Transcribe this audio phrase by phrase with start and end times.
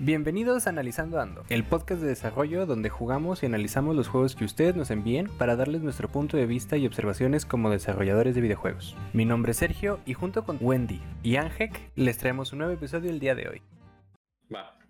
[0.00, 4.44] Bienvenidos a Analizando Ando, el podcast de desarrollo donde jugamos y analizamos los juegos que
[4.44, 8.96] ustedes nos envíen para darles nuestro punto de vista y observaciones como desarrolladores de videojuegos.
[9.12, 13.10] Mi nombre es Sergio y junto con Wendy y Angek les traemos un nuevo episodio
[13.10, 13.62] el día de hoy.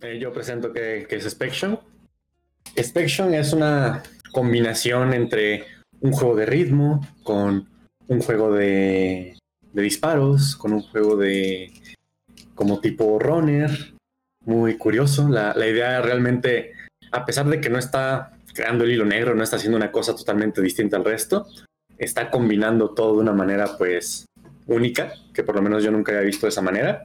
[0.03, 1.81] Eh, yo presento que, que es Spection.
[2.79, 4.03] Spection es una
[4.33, 5.65] combinación entre
[6.01, 7.67] un juego de ritmo con
[8.09, 9.39] un juego de,
[9.73, 11.73] de disparos, con un juego de
[12.55, 13.98] como tipo runner,
[14.49, 15.29] muy curioso.
[15.29, 16.73] La, la, idea realmente,
[17.12, 20.16] a pesar de que no está creando el hilo negro, no está haciendo una cosa
[20.16, 21.47] totalmente distinta al resto,
[21.98, 24.24] está combinando todo de una manera pues
[24.66, 27.05] única, que por lo menos yo nunca había visto de esa manera.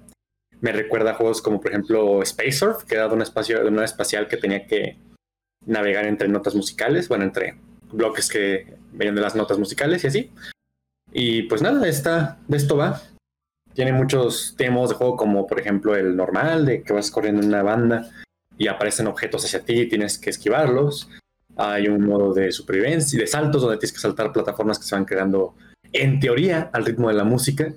[0.61, 3.69] Me recuerda a juegos como por ejemplo Space Surf, que era de un espacio de
[3.69, 4.97] una espacial que tenía que
[5.65, 7.59] navegar entre notas musicales, bueno, entre
[7.91, 10.31] bloques que venían de las notas musicales y así.
[11.11, 13.01] Y pues nada, esta, de esto va.
[13.73, 17.47] Tiene muchos temas de juego, como por ejemplo el normal, de que vas corriendo en
[17.47, 18.09] una banda
[18.57, 21.09] y aparecen objetos hacia ti y tienes que esquivarlos.
[21.55, 24.95] Hay un modo de supervivencia y de saltos donde tienes que saltar plataformas que se
[24.95, 25.55] van creando
[25.91, 27.73] en teoría al ritmo de la música.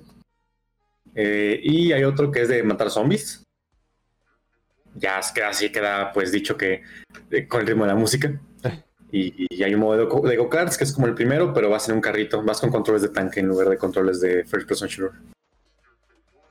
[1.15, 3.43] Eh, y hay otro que es de matar zombies.
[4.95, 6.83] Ya queda así, queda pues dicho que
[7.31, 8.39] eh, con el ritmo de la música.
[9.09, 11.95] Y, y hay un modo de go-karts que es como el primero, pero vas en
[11.95, 15.17] un carrito, vas con controles de tanque en lugar de controles de first person shooter.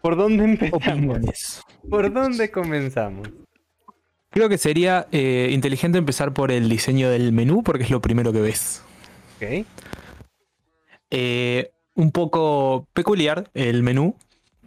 [0.07, 1.65] ¿Por dónde empezamos?
[1.91, 3.29] ¿Por dónde comenzamos?
[4.31, 8.33] Creo que sería eh, inteligente empezar por el diseño del menú, porque es lo primero
[8.33, 8.84] que ves.
[9.34, 9.67] Ok.
[11.11, 14.15] Eh, un poco peculiar el menú.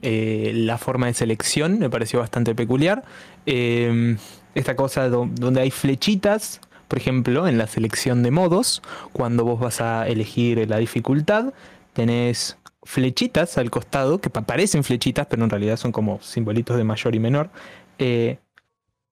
[0.01, 3.05] Eh, la forma de selección me pareció bastante peculiar.
[3.45, 8.81] Esta cosa do donde hay flechitas, por ejemplo, en la selección de modos,
[9.13, 11.53] cuando vos vas a elegir la dificultad,
[11.93, 17.15] tenés flechitas al costado, que parecen flechitas, pero en realidad son como simbolitos de mayor
[17.15, 17.49] y menor.
[17.97, 18.37] Eh,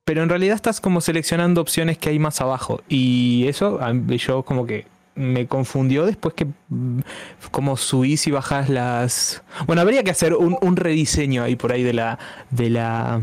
[0.05, 2.81] pero en realidad estás como seleccionando opciones que hay más abajo.
[2.87, 3.79] Y eso
[4.17, 6.47] yo como que me confundió después que
[7.51, 9.43] como subís y bajás las...
[9.65, 12.19] Bueno, habría que hacer un, un rediseño ahí por ahí de la...
[12.51, 13.21] De la,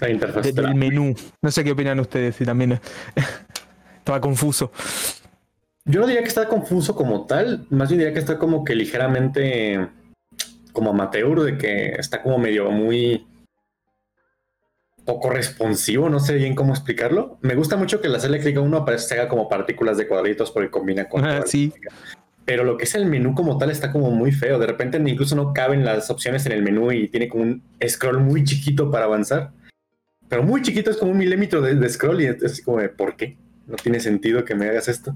[0.00, 1.14] La interfaz de- del menú.
[1.42, 2.80] No sé qué opinan ustedes, si también
[3.98, 4.72] estaba confuso.
[5.86, 8.74] Yo no diría que está confuso como tal, más bien diría que está como que
[8.74, 9.88] ligeramente
[10.72, 13.26] como amateur, de que está como medio muy
[15.04, 17.38] poco responsivo, no sé bien cómo explicarlo.
[17.42, 20.08] Me gusta mucho que la hacerle clic a uno aparece, se haga como partículas de
[20.08, 21.24] cuadritos porque combina con...
[21.24, 21.72] Ah, sí.
[22.46, 24.58] Pero lo que es el menú como tal está como muy feo.
[24.58, 28.20] De repente incluso no caben las opciones en el menú y tiene como un scroll
[28.20, 29.52] muy chiquito para avanzar.
[30.28, 32.88] Pero muy chiquito, es como un milímetro de, de scroll y es así como de
[32.88, 33.36] ¿por qué?
[33.66, 35.14] No tiene sentido que me hagas esto.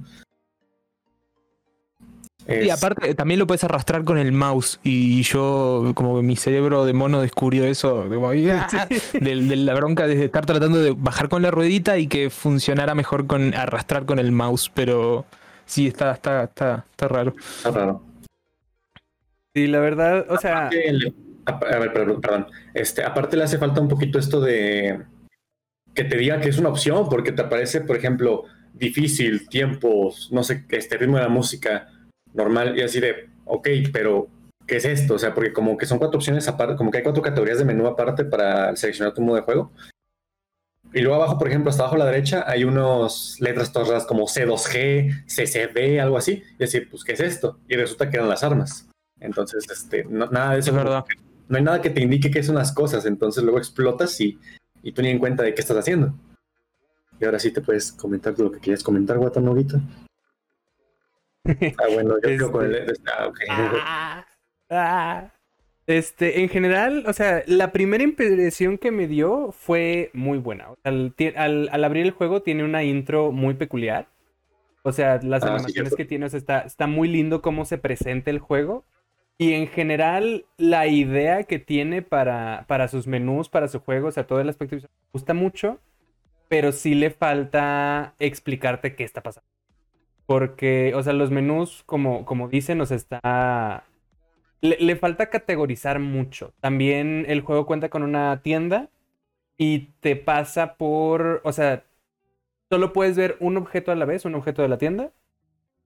[2.48, 4.80] Y aparte, también lo puedes arrastrar con el mouse.
[4.82, 8.06] Y yo, como que mi cerebro de mono descubrió eso.
[8.08, 8.88] como, ¡ah!
[9.12, 12.94] de, de la bronca de estar tratando de bajar con la ruedita y que funcionara
[12.94, 14.70] mejor con arrastrar con el mouse.
[14.74, 15.26] Pero
[15.66, 17.34] sí, está, está, está, está raro.
[17.38, 18.02] Está raro.
[19.54, 21.14] Sí, la verdad, o sea, Aparte, le-
[21.46, 22.46] a, a ver, perdón, perdón.
[22.74, 25.02] Este, aparte le hace falta un poquito esto de
[25.94, 30.44] que te diga que es una opción, porque te aparece, por ejemplo, difícil, tiempos, no
[30.44, 31.88] sé, este ritmo de la música
[32.34, 34.28] normal y así de, ok, pero
[34.66, 35.14] ¿qué es esto?
[35.14, 37.64] O sea, porque como que son cuatro opciones aparte, como que hay cuatro categorías de
[37.64, 39.72] menú aparte para seleccionar tu modo de juego.
[40.94, 44.24] Y luego abajo, por ejemplo, hasta abajo a la derecha hay unos letras todas como
[44.26, 46.42] C2G, CCB, algo así.
[46.58, 47.58] Y así, pues, ¿qué es esto?
[47.68, 48.88] Y resulta que eran las armas.
[49.20, 51.04] Entonces, este, no- nada de eso Es verdad.
[51.48, 54.38] no hay nada que te indique qué son las cosas, entonces luego explotas y,
[54.82, 56.14] y tú ni en cuenta de qué estás haciendo.
[57.20, 59.80] Y ahora sí te puedes comentar lo que querías comentar, Guatanovito.
[61.78, 62.92] Ah, bueno, yo creo con el...
[63.06, 63.38] Ah, ok.
[63.50, 64.26] Ah,
[64.70, 65.32] ah.
[65.86, 70.70] Este, en general, o sea, la primera impresión que me dio fue muy buena.
[70.70, 74.08] O sea, al, al- al abrir el juego tiene una intro muy peculiar.
[74.84, 77.78] O sea, las Ah, animaciones que tiene, o sea, está, está muy lindo cómo se
[77.78, 78.84] presenta el juego.
[79.38, 84.12] Y en general, la idea que tiene para, para sus menús, para su juego, o
[84.12, 85.80] sea, todo el aspecto visual, me gusta mucho.
[86.48, 89.48] Pero sí le falta explicarte qué está pasando.
[90.28, 93.84] Porque, o sea, los menús, como, como dicen, sea, está.
[94.60, 96.52] Le, falta categorizar mucho.
[96.60, 98.90] También el juego cuenta con una tienda
[99.58, 101.40] y te pasa por.
[101.44, 101.86] O sea,
[102.70, 105.12] solo puedes ver un objeto a la vez, un objeto de la tienda.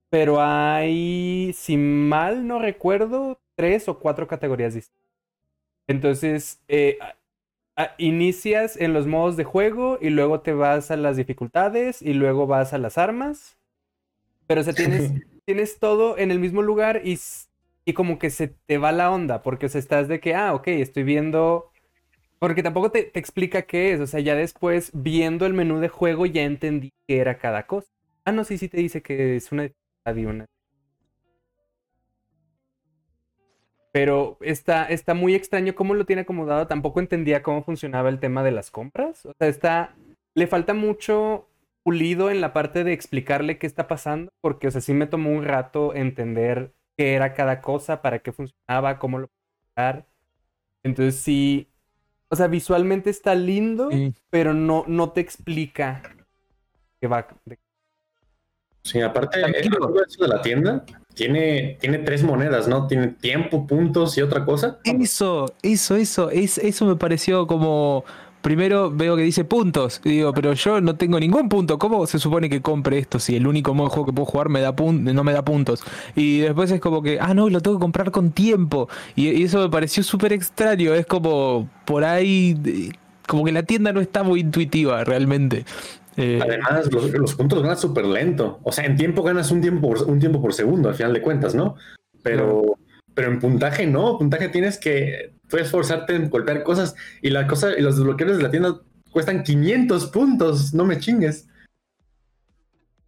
[0.09, 5.03] Pero hay, si mal no recuerdo, tres o cuatro categorías distintas.
[5.87, 6.99] Entonces, eh,
[7.97, 12.47] inicias en los modos de juego y luego te vas a las dificultades y luego
[12.47, 13.57] vas a las armas.
[14.47, 15.11] Pero, o sea, tienes,
[15.45, 17.19] tienes todo en el mismo lugar y,
[17.85, 20.53] y como que se te va la onda, porque o sea, estás de que, ah,
[20.53, 21.71] ok, estoy viendo
[22.39, 24.01] Porque tampoco te, te explica qué es.
[24.01, 27.89] O sea, ya después, viendo el menú de juego, ya entendí qué era cada cosa.
[28.25, 30.45] Ah, no, sí, sí te dice que es una dificultad una.
[33.91, 36.67] Pero está, está muy extraño cómo lo tiene acomodado.
[36.67, 39.25] Tampoco entendía cómo funcionaba el tema de las compras.
[39.25, 39.95] O sea, está.
[40.35, 41.47] Le falta mucho
[41.83, 44.31] pulido en la parte de explicarle qué está pasando.
[44.41, 48.31] Porque, o sea, sí me tomó un rato entender qué era cada cosa, para qué
[48.31, 49.27] funcionaba, cómo lo
[49.75, 50.05] podía
[50.83, 51.69] Entonces sí.
[52.29, 54.13] O sea, visualmente está lindo, Sí.
[54.29, 56.01] pero no, no te explica
[56.99, 57.27] qué va.
[57.45, 57.59] de-
[58.83, 59.69] Sí, aparte, el ese
[60.21, 60.83] de la tienda
[61.13, 62.85] tiene, tiene tres monedas, ¿no?
[62.87, 64.79] Tiene tiempo, puntos y otra cosa.
[64.83, 68.03] Eso, eso, eso, es, eso me pareció como.
[68.43, 70.01] Primero veo que dice puntos.
[70.03, 71.79] Y digo, pero yo no tengo ningún punto.
[71.79, 74.49] ¿Cómo se supone que compre esto si el único modo de juego que puedo jugar
[74.49, 75.81] me da no me da puntos?
[76.13, 78.89] Y después es como que, ah, no, lo tengo que comprar con tiempo.
[79.15, 80.93] Y, y eso me pareció súper extraño.
[80.93, 82.91] Es como por ahí.
[83.29, 85.63] Como que la tienda no está muy intuitiva realmente.
[86.17, 88.59] Eh, Además, los, los puntos ganas súper lento.
[88.63, 91.21] O sea, en tiempo ganas un tiempo, por, un tiempo por segundo, al final de
[91.21, 91.75] cuentas, ¿no?
[92.21, 92.77] Pero,
[93.13, 94.17] pero en puntaje no.
[94.17, 95.33] Puntaje tienes que.
[95.53, 96.95] Puedes forzarte en golpear cosas.
[97.21, 100.73] Y la cosa, y los desbloqueables de la tienda cuestan 500 puntos.
[100.73, 101.47] No me chingues.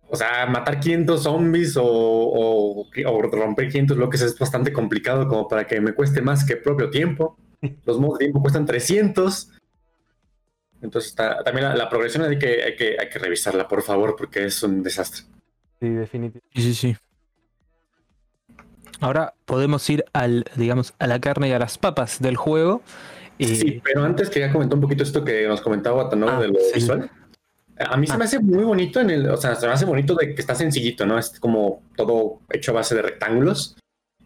[0.07, 5.47] O sea, matar 500 zombies o, o, o romper 500 bloques es bastante complicado como
[5.47, 7.36] para que me cueste más que propio tiempo.
[7.83, 9.50] Los modos de tiempo cuestan 300.
[10.83, 14.15] Entonces está, también la, la progresión hay que, hay, que, hay que revisarla, por favor,
[14.15, 15.24] porque es un desastre.
[15.80, 16.47] Sí, definitivamente.
[16.53, 16.97] Sí, sí, sí.
[19.01, 22.81] Ahora podemos ir al, digamos, a la carne y a las papas del juego.
[23.39, 26.47] Eh, Sí, pero antes quería comentar un poquito esto que nos comentaba Watanabe Ah, de
[26.50, 26.75] lo sí.
[26.75, 27.09] visual.
[27.77, 28.18] A mí se Ah.
[28.18, 30.56] me hace muy bonito en el, o sea, se me hace bonito de que está
[30.56, 31.19] sencillito, ¿no?
[31.19, 33.75] Es como todo hecho a base de rectángulos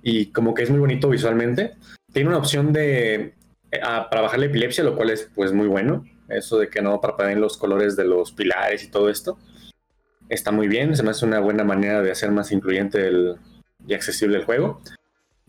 [0.04, 1.74] y como que es muy bonito visualmente.
[2.14, 3.34] Tiene una opción de
[3.72, 6.06] eh, para bajar la epilepsia, lo cual es pues muy bueno.
[6.28, 9.40] Eso de que no parpadeen los colores de los pilares y todo esto.
[10.30, 13.38] Está muy bien, se me hace una buena manera de hacer más incluyente el,
[13.88, 14.82] y accesible el juego.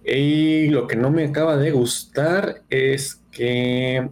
[0.04, 4.08] Y lo que no me acaba de gustar es que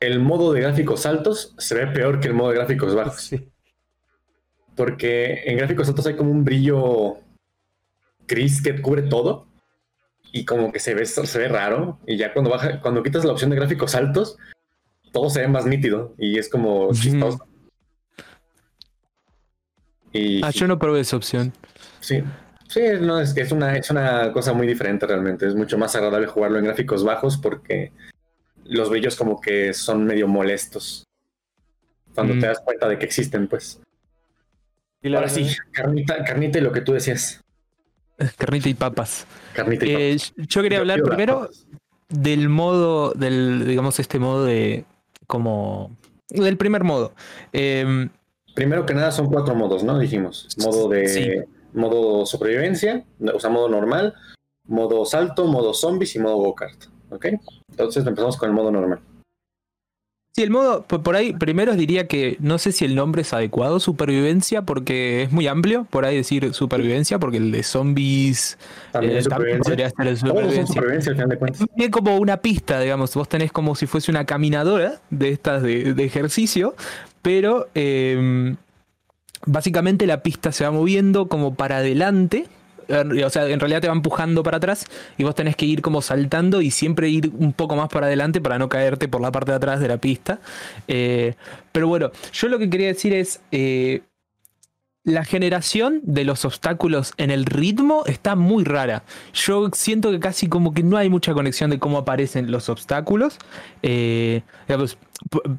[0.00, 3.20] el modo de gráficos altos se ve peor que el modo de gráficos bajos.
[3.22, 3.48] Sí.
[4.74, 7.18] Porque en gráficos altos hay como un brillo
[8.26, 9.46] gris que cubre todo.
[10.32, 11.98] Y como que se ve, se ve raro.
[12.06, 14.36] Y ya cuando baja, cuando quitas la opción de gráficos altos,
[15.12, 16.14] todo se ve más nítido.
[16.18, 17.46] Y es como chistoso.
[20.12, 21.52] Y Ah, yo no probé esa opción.
[22.00, 22.22] Sí,
[22.68, 25.46] sí, no, es que es una, es una cosa muy diferente realmente.
[25.46, 27.92] Es mucho más agradable jugarlo en gráficos bajos porque
[28.64, 31.04] los brillos como que son medio molestos.
[32.14, 32.40] Cuando Mm.
[32.40, 33.80] te das cuenta de que existen, pues.
[35.02, 37.40] Y la Ahora verdad- sí, carnita, carnita y lo que tú decías.
[38.38, 39.26] Carnita y papas.
[39.52, 40.32] Carnita y Eh, papas.
[40.48, 41.50] yo quería hablar Yo primero
[42.08, 44.84] del modo, del, digamos, este modo de,
[45.26, 45.94] como,
[46.30, 47.12] del primer modo.
[47.52, 48.08] Em,
[48.54, 49.98] Primero que nada son cuatro modos, ¿no?
[49.98, 50.48] Dijimos.
[50.56, 51.30] Modo de Sí.
[51.76, 54.14] Modo supervivencia, o sea, modo normal,
[54.64, 56.84] modo salto, modo zombies y modo go-kart.
[57.10, 57.26] ¿Ok?
[57.70, 59.00] Entonces empezamos con el modo normal.
[60.34, 63.80] Sí, el modo, por ahí, primero diría que no sé si el nombre es adecuado,
[63.80, 68.58] supervivencia, porque es muy amplio, por ahí decir supervivencia, porque el de zombies
[68.92, 70.66] También eh, también podría ser el supervivencia.
[70.66, 71.66] supervivencia al final de cuentas.
[71.74, 75.94] Tiene como una pista, digamos, vos tenés como si fuese una caminadora de estas de,
[75.94, 76.74] de ejercicio,
[77.22, 78.56] pero eh,
[79.44, 82.46] básicamente la pista se va moviendo como para adelante,
[82.88, 84.86] o sea, en realidad te va empujando para atrás
[85.18, 88.40] y vos tenés que ir como saltando y siempre ir un poco más para adelante
[88.40, 90.38] para no caerte por la parte de atrás de la pista.
[90.86, 91.34] Eh,
[91.72, 93.40] pero bueno, yo lo que quería decir es...
[93.50, 94.02] eh,
[95.06, 99.04] la generación de los obstáculos en el ritmo está muy rara.
[99.32, 103.38] Yo siento que casi como que no hay mucha conexión de cómo aparecen los obstáculos.
[103.84, 104.42] Eh,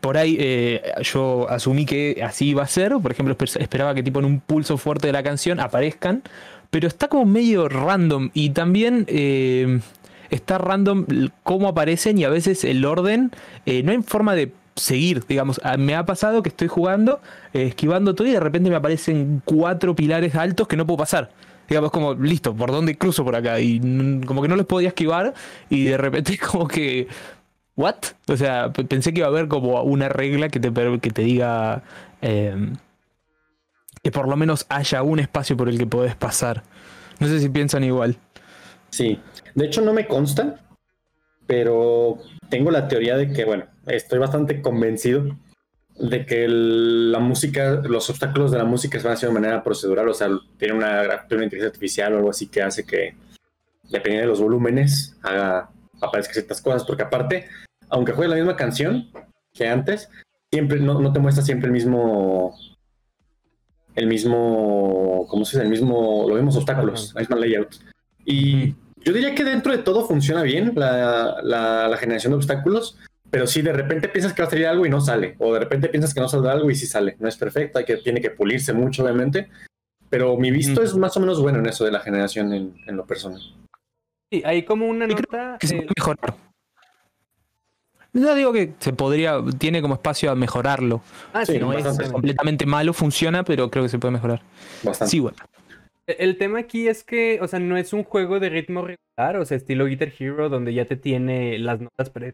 [0.02, 2.94] por ahí eh, yo asumí que así iba a ser.
[3.02, 6.24] Por ejemplo, esper- esperaba que tipo en un pulso fuerte de la canción aparezcan.
[6.70, 8.30] Pero está como medio random.
[8.34, 9.80] Y también eh,
[10.30, 11.06] está random
[11.44, 13.32] cómo aparecen y a veces el orden.
[13.66, 15.60] eh, no hay forma de seguir, digamos.
[15.80, 17.20] Me ha pasado que estoy jugando,
[17.54, 21.32] esquivando todo y de repente me aparecen cuatro pilares altos que no puedo pasar.
[21.68, 23.60] Digamos, como, listo, ¿por dónde cruzo por acá?
[23.60, 23.80] Y
[24.26, 25.34] como que no los podía esquivar
[25.70, 27.08] y de repente como que...
[27.78, 27.96] ¿What?
[28.28, 31.84] O sea, pensé que iba a haber como una regla que te, que te diga
[32.22, 32.74] eh,
[34.04, 36.64] que por lo menos haya un espacio por el que podés pasar.
[37.20, 38.18] No sé si piensan igual.
[38.90, 39.20] Sí,
[39.54, 40.60] de hecho no me consta,
[41.46, 42.18] pero
[42.50, 45.38] tengo la teoría de que, bueno, estoy bastante convencido
[46.00, 49.34] de que el- la música, los obstáculos de la música se van a hacer de
[49.36, 52.86] manera procedural, o sea, tiene una, tiene una inteligencia artificial o algo así que hace
[52.86, 53.16] que,
[53.84, 55.70] dependiendo de los volúmenes, haga,
[56.00, 57.48] aparezcan ciertas cosas, porque aparte,
[57.90, 59.10] aunque juegue la misma canción,
[59.54, 60.10] que antes.
[60.52, 62.56] Siempre, no, no te muestra siempre el mismo.
[63.96, 65.26] El mismo.
[65.30, 65.64] ¿Cómo se dice?
[65.64, 66.26] El mismo.
[66.28, 67.76] Los mismos obstáculos, la misma layout.
[68.26, 72.98] Y yo diría que dentro de todo funciona bien la, la, la generación de obstáculos.
[73.30, 75.60] Pero si de repente piensas que va a salir algo y no sale, o de
[75.60, 77.18] repente piensas que no saldrá algo y sí sale.
[77.20, 79.50] No es perfecto, hay que, tiene que pulirse mucho, obviamente.
[80.10, 82.96] Pero mi visto es más o menos bueno en eso de la generación en, en
[82.96, 83.42] lo personal.
[84.32, 85.58] Sí, hay como una Y creo nota.
[85.60, 86.36] que se eh, puede mejorar.
[88.18, 91.02] No digo que se podría, tiene como espacio a mejorarlo.
[91.34, 94.42] ah, Sí, sí, no es completamente malo, funciona, pero creo que se puede mejorar.
[94.82, 95.12] Bastante.
[95.12, 95.38] Sí, bueno.
[96.08, 99.46] El tema aquí es que, o sea, no es un juego de ritmo regular, o
[99.46, 102.34] sea, estilo Guitar Hero, donde ya te tiene las notas pre.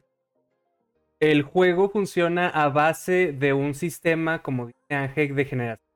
[1.19, 5.87] El juego funciona a base de un sistema, como dice Ángel, de generación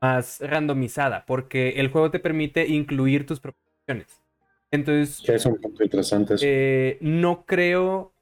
[0.00, 4.22] más randomizada, porque el juego te permite incluir tus proporciones.
[4.70, 6.34] Entonces, es un punto interesante.
[6.34, 6.44] eso.
[6.46, 8.13] eh, no creo.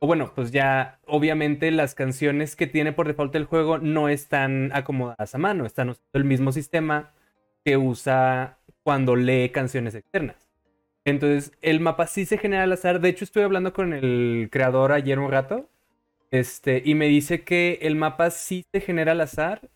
[0.00, 4.70] O bueno, pues ya, obviamente, las canciones que tiene por default el juego no están
[4.72, 7.12] acomodadas a mano, están usando el mismo sistema
[7.64, 10.48] que usa cuando lee canciones externas.
[11.04, 13.00] Entonces, el mapa sí se genera al azar.
[13.00, 15.70] De hecho, estuve hablando con el creador ayer un rato.
[16.30, 19.70] Este, y me dice que el mapa sí se genera al azar.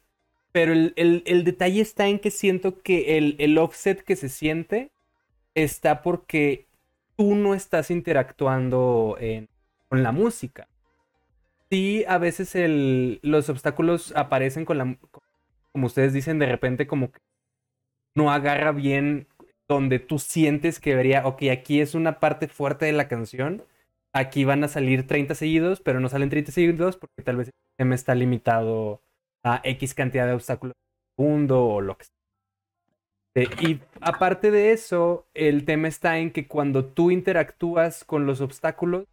[0.52, 4.28] Pero el, el- el detalle está en que siento que el, el offset que se
[4.28, 4.92] siente
[5.54, 6.68] está porque
[7.16, 9.48] tú no estás interactuando en-
[9.92, 10.68] con la música.
[11.70, 12.54] Sí, a veces
[13.22, 14.96] los obstáculos aparecen con la,
[15.70, 17.20] como ustedes dicen, de repente como que
[18.14, 19.28] no agarra bien
[19.68, 23.66] donde tú sientes que debería, ok, aquí es una parte fuerte de la canción,
[24.14, 27.54] aquí van a salir 30 seguidos, pero no salen 30 seguidos porque tal vez el
[27.72, 29.02] sistema está limitado
[29.44, 33.68] a X cantidad de obstáculos por segundo o lo que sea.
[33.68, 39.04] Y aparte de eso, el tema está en que cuando tú interactúas con los obstáculos,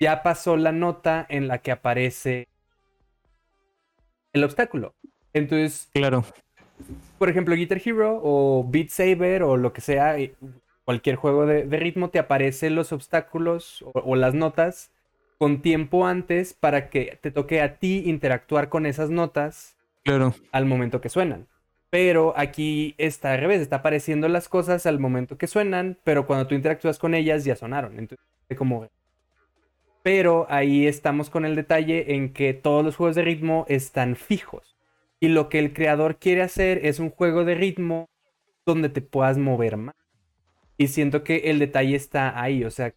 [0.00, 2.48] ya pasó la nota en la que aparece
[4.32, 4.94] el obstáculo.
[5.32, 6.24] Entonces, Claro.
[7.18, 10.34] por ejemplo, Guitar Hero o Beat Saber o lo que sea, y
[10.84, 14.90] cualquier juego de, de ritmo, te aparecen los obstáculos o, o las notas
[15.38, 20.34] con tiempo antes para que te toque a ti interactuar con esas notas Claro.
[20.52, 21.46] al momento que suenan.
[21.90, 26.46] Pero aquí está al revés, está apareciendo las cosas al momento que suenan, pero cuando
[26.46, 27.98] tú interactúas con ellas ya sonaron.
[27.98, 28.88] Entonces, es como...
[30.02, 34.76] Pero ahí estamos con el detalle en que todos los juegos de ritmo están fijos.
[35.20, 38.08] Y lo que el creador quiere hacer es un juego de ritmo
[38.64, 39.94] donde te puedas mover más.
[40.78, 42.94] Y siento que el detalle está ahí, o sea,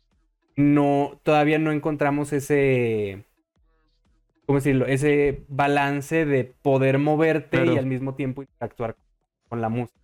[0.55, 3.25] no, todavía no encontramos ese,
[4.45, 4.85] ¿cómo decirlo?
[4.85, 7.73] Ese balance de poder moverte Claro.
[7.73, 8.95] y al mismo tiempo interactuar
[9.49, 9.99] con la música.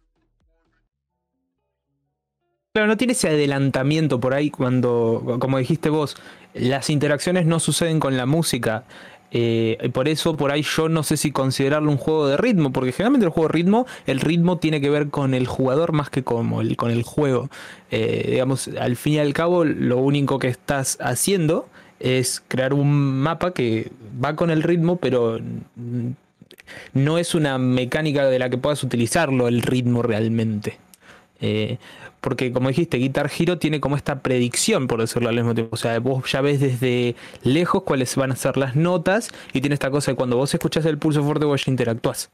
[2.87, 6.17] No tiene ese adelantamiento por ahí cuando, como dijiste vos,
[6.53, 8.83] las interacciones no suceden con la música.
[9.31, 12.71] Eh, y por eso, por ahí yo no sé si considerarlo un juego de ritmo,
[12.71, 16.09] porque generalmente el juego de ritmo, el ritmo tiene que ver con el jugador más
[16.09, 17.49] que como el, con el juego.
[17.91, 21.67] Eh, digamos, al fin y al cabo, lo único que estás haciendo
[21.99, 23.91] es crear un mapa que
[24.23, 25.39] va con el ritmo, pero
[26.93, 30.77] no es una mecánica de la que puedas utilizarlo el ritmo realmente.
[31.41, 31.77] Eh,
[32.21, 35.73] porque como dijiste, Guitar Hero tiene como esta predicción, por decirlo al mismo tiempo.
[35.73, 39.73] O sea, vos ya ves desde lejos cuáles van a ser las notas y tiene
[39.73, 42.29] esta cosa de cuando vos escuchás el pulso fuerte vos ya interactuás.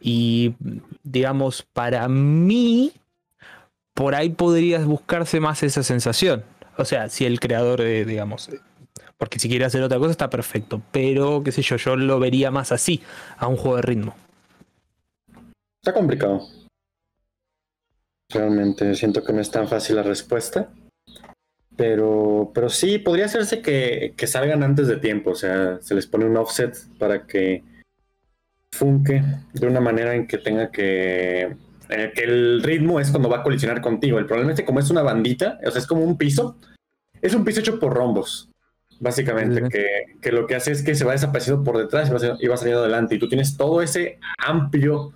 [0.00, 0.54] Y
[1.02, 2.92] digamos, para mí,
[3.94, 6.44] por ahí podrías buscarse más esa sensación.
[6.76, 8.60] O sea, si el creador, eh, digamos, eh,
[9.16, 10.82] porque si quiere hacer otra cosa está perfecto.
[10.92, 13.00] Pero, qué sé yo, yo lo vería más así,
[13.38, 14.14] a un juego de ritmo.
[15.80, 16.48] Está complicado.
[18.34, 20.68] Realmente siento que no es tan fácil la respuesta.
[21.76, 25.30] Pero, pero sí, podría hacerse que, que salgan antes de tiempo.
[25.30, 27.62] O sea, se les pone un offset para que
[28.72, 29.22] funque
[29.52, 31.56] de una manera en que tenga que.
[31.90, 34.18] En el que el ritmo es cuando va a colisionar contigo.
[34.18, 36.56] El problema es que, como es una bandita, o sea, es como un piso.
[37.22, 38.50] Es un piso hecho por rombos.
[39.00, 39.86] Básicamente, que,
[40.20, 42.56] que lo que hace es que se va desapareciendo por detrás y va, y va
[42.56, 43.14] saliendo adelante.
[43.14, 45.12] Y tú tienes todo ese amplio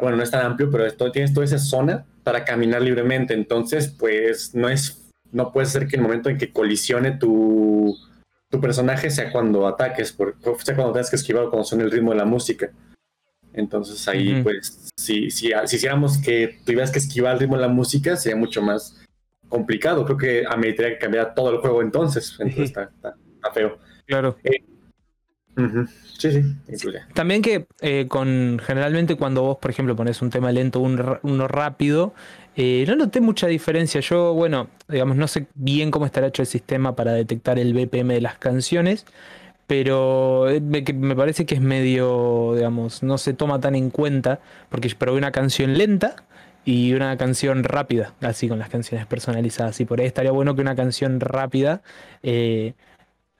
[0.00, 3.34] bueno, no es tan amplio, pero esto, tienes toda esa zona para caminar libremente.
[3.34, 7.96] Entonces, pues no es, no puede ser que el momento en que colisione tu,
[8.50, 11.90] tu personaje sea cuando ataques, por- sea cuando tengas que esquivar o cuando suene el
[11.90, 12.70] ritmo de la música.
[13.52, 17.68] Entonces ahí, pues, si, si, si hiciéramos que tuvieras que esquivar el ritmo de la
[17.68, 19.02] música, sería mucho más
[19.48, 20.04] complicado.
[20.04, 22.36] Creo que ameritaría que cambiara todo el juego entonces.
[22.38, 23.78] Entonces está, está- está feo.
[24.06, 24.36] Claro.
[25.56, 25.86] Ujú.
[26.18, 26.42] Sí, sí.
[26.68, 27.00] incluye.
[27.14, 31.48] También que eh, con generalmente cuando vos, por ejemplo, pones un tema lento, un uno
[31.48, 32.14] rápido,
[32.56, 34.00] eh, no noté mucha diferencia.
[34.00, 38.14] Yo, bueno, digamos, no sé bien cómo estará hecho el sistema para detectar el BPM
[38.14, 39.06] de las canciones,
[39.66, 40.82] pero eh, me,
[41.14, 45.32] parece que es medio, digamos, no se toma tan en cuenta, porque yo probé una
[45.32, 46.16] canción lenta
[46.64, 49.80] y una canción rápida, así con las canciones personalizadas.
[49.80, 51.82] Y por ahí estaría bueno que una canción rápida,
[52.22, 52.74] eh,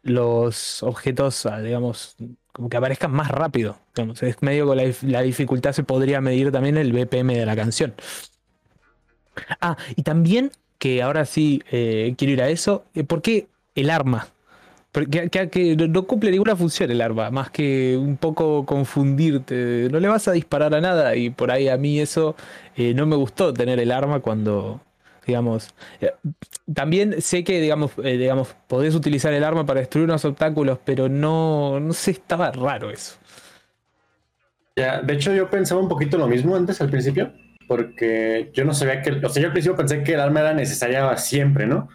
[0.03, 2.17] los objetos, ah, digamos,
[2.53, 3.79] como que aparezcan más rápido.
[3.95, 7.47] Digamos, es medio con la, dif- la dificultad se podría medir también el BPM de
[7.47, 7.95] la canción.
[9.61, 13.91] Ah, y también, que ahora sí eh, quiero ir a eso, eh, ¿por qué el
[13.91, 14.29] arma?
[14.93, 19.89] Porque que, no cumple ninguna función el arma, más que un poco confundirte.
[19.93, 22.37] No le vas a disparar a nada y por ahí a mí eso
[22.77, 24.81] eh, no me gustó tener el arma cuando,
[25.31, 26.13] digamos, eh,
[26.75, 31.09] también sé que, digamos, eh, digamos, podés utilizar el arma para destruir unos obstáculos, pero
[31.09, 33.17] no, no sé, estaba raro eso.
[34.77, 37.33] Ya, de hecho, yo pensaba un poquito lo mismo antes al principio,
[37.69, 40.55] porque yo no sabía que, o sea, yo al principio pensé que el arma era
[40.55, 41.89] necesaria siempre, ¿no?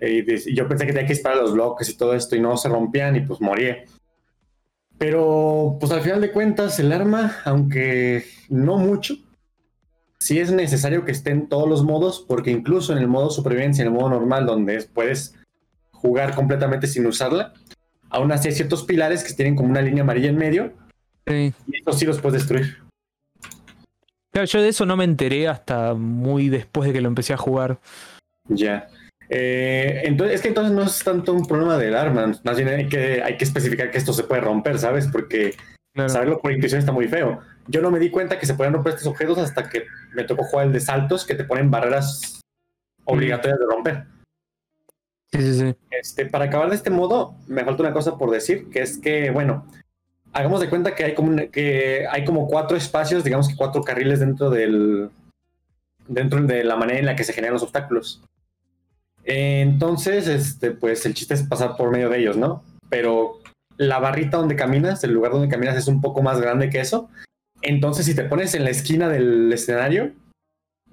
[0.00, 2.56] De- y yo pensé que tenía que disparar los bloques y todo esto y no
[2.56, 3.78] se rompían y pues moría.
[4.98, 9.14] Pero pues al final de cuentas el arma, aunque no mucho,
[10.20, 13.82] sí es necesario que esté en todos los modos, porque incluso en el modo supervivencia,
[13.82, 15.34] en el modo normal, donde es- puedes
[15.92, 17.52] jugar completamente sin usarla,
[18.10, 20.72] aún así hay ciertos pilares que tienen como una línea amarilla en medio
[21.26, 21.52] Sí.
[21.66, 22.78] y estos sí los puedes destruir.
[24.32, 27.36] Claro, yo de eso no me enteré hasta muy después de que lo empecé a
[27.38, 27.78] jugar.
[28.48, 28.88] Ya.
[29.30, 32.88] Eh, entonces, es que entonces no es tanto un problema del arma, más bien hay
[32.88, 35.06] que, hay que especificar que esto se puede romper, ¿sabes?
[35.08, 35.54] Porque
[35.94, 36.08] Claro.
[36.08, 37.40] saberlo por intuición está muy feo.
[37.68, 39.84] Yo no me di cuenta que se podían romper estos objetos hasta que
[40.14, 42.40] me tocó jugar el de saltos que te ponen barreras
[43.04, 44.04] obligatorias de romper.
[45.30, 45.76] Sí, sí, sí.
[45.90, 49.30] Este, para acabar de este modo, me falta una cosa por decir, que es que,
[49.30, 49.66] bueno,
[50.32, 53.82] hagamos de cuenta que hay como, un- que hay como cuatro espacios, digamos que cuatro
[53.82, 55.10] carriles dentro del
[56.06, 58.22] dentro de la manera en la que se generan los obstáculos.
[59.24, 62.64] Entonces, este, pues el chiste es pasar por medio de ellos, ¿no?
[62.88, 63.40] Pero
[63.76, 67.10] la barrita donde caminas, el lugar donde caminas es un poco más grande que eso.
[67.62, 70.12] Entonces, si te pones en la esquina del escenario,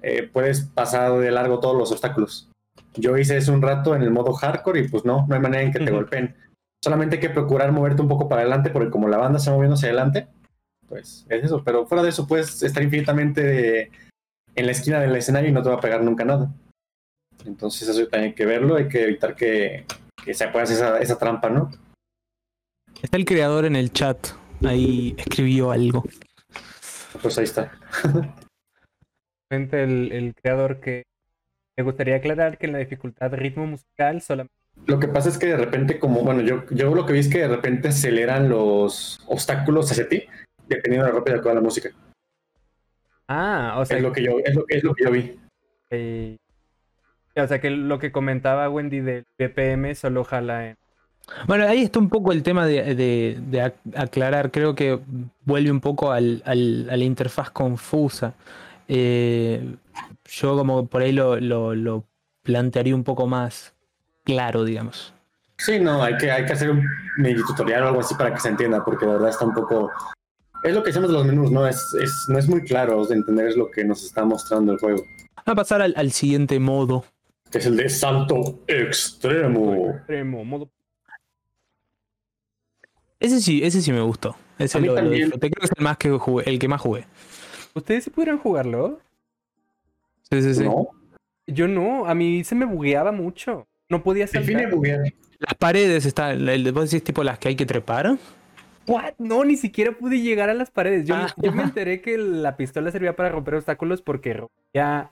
[0.02, 2.50] eh, puedes pasar de largo todos los obstáculos.
[2.94, 5.62] Yo hice eso un rato en el modo hardcore y pues no, no hay manera
[5.62, 5.94] en que te Ujú.
[5.94, 6.34] golpeen.
[6.82, 9.56] Solamente hay que procurar moverte un poco para adelante porque como la banda se va
[9.56, 10.28] moviendo hacia adelante,
[10.88, 11.62] pues es eso.
[11.64, 13.90] Pero fuera de eso puedes estar infinitamente
[14.54, 16.52] en la esquina del escenario y no te va a pegar nunca nada.
[17.44, 19.84] Entonces eso también hay que verlo, hay que evitar que,
[20.24, 21.70] que se pueda esa, esa trampa, ¿no?
[23.02, 24.28] Está el creador en el chat.
[24.64, 26.04] Ahí escribió algo.
[27.20, 27.72] Pues ahí está.
[29.50, 31.04] El, el creador que
[31.76, 34.54] me gustaría aclarar que en la dificultad ritmo musical solamente
[34.86, 37.28] Lo que pasa es que de repente, como, bueno, yo, yo lo que vi es
[37.28, 40.24] que de repente aceleran los obstáculos hacia ti,
[40.66, 41.90] dependiendo de lo rápido que va la música.
[43.28, 46.38] Ah, o sea, Es lo que yo, es lo, es lo que yo vi.
[47.36, 50.76] o sea que lo que comentaba Wendy del BPM solo jala en...
[51.46, 54.50] Bueno, ahí está un poco el tema de, de- de ac- aclarar.
[54.50, 54.98] Creo que
[55.44, 58.34] vuelve un poco al- al- a la interfaz confusa.
[58.88, 59.74] Eh,
[60.26, 62.04] yo como por ahí lo, lo- lo
[62.42, 63.74] plantearía un poco más
[64.24, 65.12] claro, digamos.
[65.58, 66.84] Sí, no, hay que, hay que hacer un
[67.18, 69.90] mini tutorial o algo así para que se entienda, porque la verdad está un poco.
[70.62, 71.66] Es lo que decimos de los menús, ¿no?
[71.66, 75.02] Es, es, no es muy claro de entender lo que nos está mostrando el juego,
[75.44, 77.04] Vamos a pasar al, al siguiente modo.
[77.50, 79.90] que es el de salto extremo.
[79.90, 80.68] extremo, modo...
[83.20, 84.36] Ese sí, ese sí me gustó.
[84.58, 85.50] Ese A mí lo, lo disfruté.
[85.50, 87.04] Creo que es el más que jugué, el que más jugué.
[87.74, 89.00] ¿Ustedes sí pudieran jugarlo?
[90.30, 90.64] Sí, sí, sí.
[90.64, 90.88] ¿No?
[91.46, 93.66] Yo no, a mí se me bugueaba mucho.
[93.88, 94.26] No podía
[94.70, 95.00] buguear.
[95.38, 96.48] Las paredes están.
[96.48, 98.16] El, vos decís tipo las que hay que trepar.
[98.86, 99.14] What?
[99.18, 101.06] No, ni siquiera pude llegar a las paredes.
[101.06, 101.32] Yo, Ah.
[101.36, 105.10] yo me enteré que la pistola servía para romper obstáculos porque rompía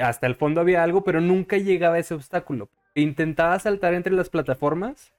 [0.00, 2.68] hasta el fondo había algo, pero nunca llegaba a ese obstáculo.
[2.94, 5.12] Intentaba saltar entre las plataformas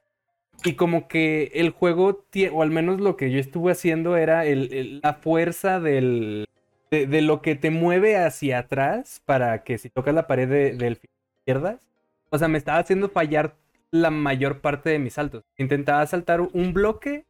[0.63, 5.13] y como que el juego, o al menos lo que yo estuve haciendo era la
[5.13, 6.47] fuerza del,
[6.91, 10.75] de, de lo que te mueve hacia atrás para que si tocas la pared de-
[10.75, 10.99] del
[11.45, 11.87] pierdas.
[12.29, 13.55] O sea, me estaba haciendo fallar
[13.91, 15.43] la mayor parte de mis saltos.
[15.57, 17.25] Intentaba saltar un bloque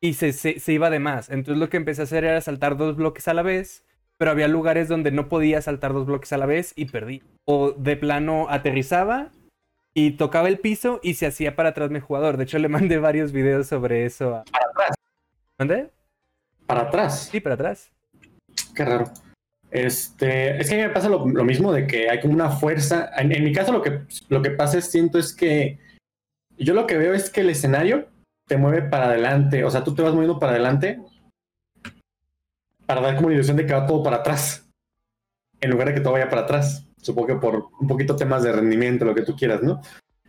[0.00, 1.28] y se, se, se iba de más.
[1.28, 3.84] Entonces lo que empecé a hacer era saltar dos bloques a la vez,
[4.16, 7.22] pero había lugares donde no podía saltar dos bloques a la vez y perdí.
[7.44, 9.30] O de plano aterrizaba
[9.98, 12.36] y tocaba el piso y se hacía para atrás mi jugador.
[12.36, 14.36] De hecho le mandé varios videos sobre eso.
[14.36, 14.44] A...
[14.44, 14.96] Para atrás.
[15.58, 15.90] ¿Mandé?
[16.66, 17.28] Para atrás.
[17.32, 17.90] Sí, para atrás.
[18.76, 19.10] Qué raro.
[19.72, 22.50] Este, es que a mí me pasa lo, lo mismo de que hay como una
[22.50, 23.10] fuerza.
[23.16, 25.80] En, en mi caso, lo que, lo que pasa es, siento es que
[26.56, 28.06] yo lo que veo es que el escenario
[28.46, 29.64] te mueve para adelante.
[29.64, 31.00] O sea, tú te vas moviendo para adelante
[32.86, 34.64] para dar como la ilusión de que va todo para atrás.
[35.60, 36.87] En lugar de que todo vaya para atrás.
[37.00, 39.80] Supongo que por un poquito temas de rendimiento, lo que tú quieras, ¿no?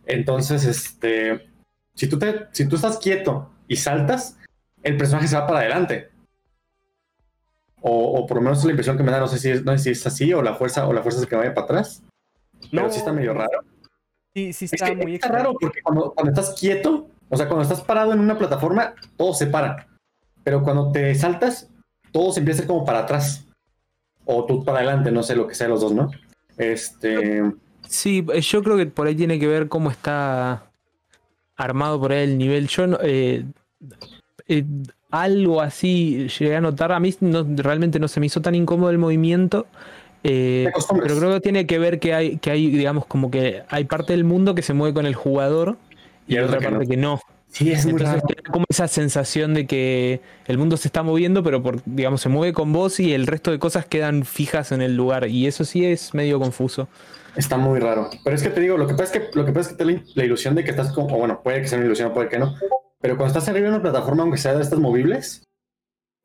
[0.06, 1.48] Entonces, este.
[1.94, 4.38] Si tú, te, si tú estás quieto y saltas,
[4.82, 6.10] el personaje se va para adelante.
[7.82, 9.64] O, o por lo menos es la impresión que me da, no sé si es,
[9.64, 11.64] no sé si es así, o la fuerza, o la fuerza es que vaya para
[11.66, 12.02] atrás.
[12.70, 12.92] Pero No.
[12.92, 13.60] sí está medio raro.
[14.34, 17.46] Sí, sí Es está que muy está raro porque cuando, cuando estás quieto, o sea,
[17.48, 19.88] cuando estás parado en una plataforma, todo se para.
[20.44, 21.68] Pero cuando te saltas,
[22.12, 23.46] todo se empieza como para atrás.
[24.24, 26.10] O tú para adelante, no sé lo que sea los dos, ¿no?
[26.60, 27.42] Este.
[27.88, 30.64] Sí, eh, yo creo que por ahí tiene que ver cómo está
[31.56, 32.68] armado por ahí el nivel.
[32.68, 33.44] Yo no- eh,
[34.48, 34.64] eh,
[35.10, 36.92] algo así llegué a notar.
[36.92, 39.66] A mí no- realmente no se me hizo tan incómodo el movimiento.
[40.22, 40.70] eh,
[41.02, 44.12] pero creo que tiene que ver que hay, que hay, digamos, como que hay parte
[44.12, 45.78] del mundo que se mueve con el jugador
[46.28, 46.90] y, Y hay otra otra que parte no.
[46.90, 47.20] que no.
[47.50, 48.26] Sí, es muy Entonces raro.
[48.28, 52.20] te da como esa sensación de que el mundo se está moviendo, pero por, digamos,
[52.20, 55.26] se mueve con vos y el resto de cosas quedan fijas en el lugar.
[55.28, 56.88] Y eso sí es medio confuso.
[57.36, 58.08] Está muy raro.
[58.24, 59.84] Pero es que te digo, lo que pasa es que, lo que, pasa es que
[59.84, 62.28] te la, ilusión de que estás como, o bueno, puede que sea una ilusión, puede
[62.28, 62.54] que no.
[63.00, 65.42] Pero cuando estás arriba de una plataforma, aunque sea de estas movibles,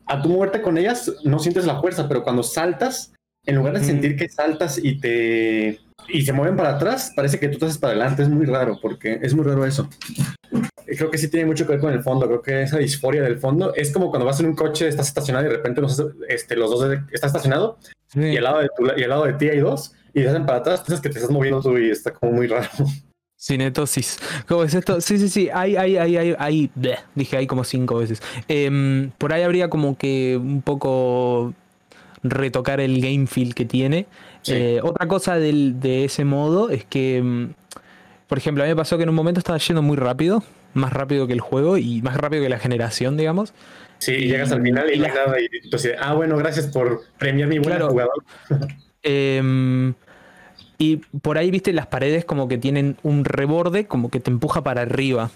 [0.06, 3.15] a tu moverte con ellas no sientes la fuerza, pero cuando saltas,
[3.46, 7.48] en lugar de sentir que saltas y te y se mueven para atrás, parece que
[7.50, 8.22] tú te haces para adelante.
[8.24, 9.90] Es muy raro, porque es muy raro eso.
[10.86, 12.28] Creo que sí tiene mucho que ver con el fondo.
[12.28, 15.46] Creo que esa disforia del fondo es como cuando vas en un coche, estás estacionado
[15.46, 17.80] y de repente los, este, los dos de- está estacionado
[18.14, 20.46] y al lado de tu, y al lado de ti hay dos y te hacen
[20.46, 22.70] para atrás, piensas que te estás moviendo tú y está como muy raro.
[23.38, 24.18] Cinetosis.
[24.48, 25.02] ¿Cómo es esto?
[25.02, 25.50] Sí, sí, sí.
[25.54, 26.72] Hay, hay, hay, hay, hay-
[27.16, 28.22] Dije hay como cinco veces.
[28.48, 31.54] Em, por ahí habría como que un poco
[32.30, 34.06] retocar el game feel que tiene.
[34.42, 34.54] Sí.
[34.54, 37.54] Eh, otra cosa del- de ese modo es que, em,
[38.28, 40.92] por ejemplo, a mí me pasó que en un momento estaba yendo muy rápido, más
[40.94, 43.54] rápido que el juego y más rápido que la generación, digamos.
[44.00, 47.48] Sí, y llegas al final y hay nada y entonces, ah, bueno, gracias por premiar
[47.48, 47.90] mi buen Claro.
[47.90, 48.24] jugador.
[49.08, 49.94] Em,
[50.78, 54.64] y por ahí, viste, las paredes como que tienen un reborde, como que te empuja
[54.64, 55.32] para arriba,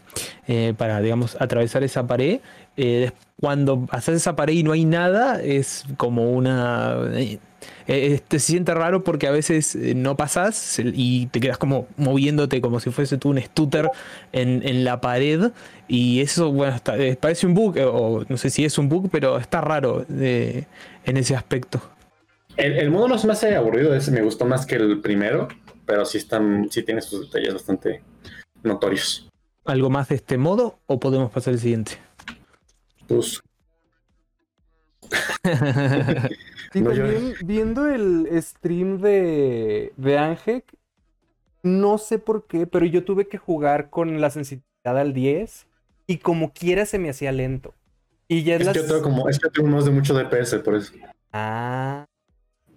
[0.47, 2.39] eh, para, digamos, atravesar esa pared.
[2.77, 6.95] Eh, cuando haces esa pared y no hay nada, es como una...
[7.13, 7.39] eh,
[7.87, 12.79] eh, te siente raro porque a veces no pasas y te quedas como moviéndote como
[12.79, 13.89] si fuese tú un stutter
[14.31, 15.51] en, en la pared.
[15.87, 19.37] Y eso, bueno, está- parece un bug, o no sé si es un bug, pero
[19.39, 20.65] está raro en
[21.17, 21.81] ese aspecto.
[22.59, 25.47] El, el modo no se me hace aburrido, ese me gustó más que el primero,
[25.85, 28.01] pero sí, están, sí tiene sus detalles bastante
[28.63, 29.27] notorios.
[29.65, 31.93] algo más de este modo o podemos pasar al siguiente?
[33.07, 33.39] Pues,
[36.71, 40.65] Sí, No, yo- también viendo el stream de, de Angek,
[41.63, 44.65] no sé por qué, pero yo tuve que jugar con la sensibilidad
[44.97, 45.65] al 10
[46.07, 47.73] y como quiera se me hacía lento.
[48.27, 50.75] Y ya es que yo tengo como, es que tengo unos de mucho DPS, por
[50.75, 50.93] eso.
[51.33, 52.05] Ah,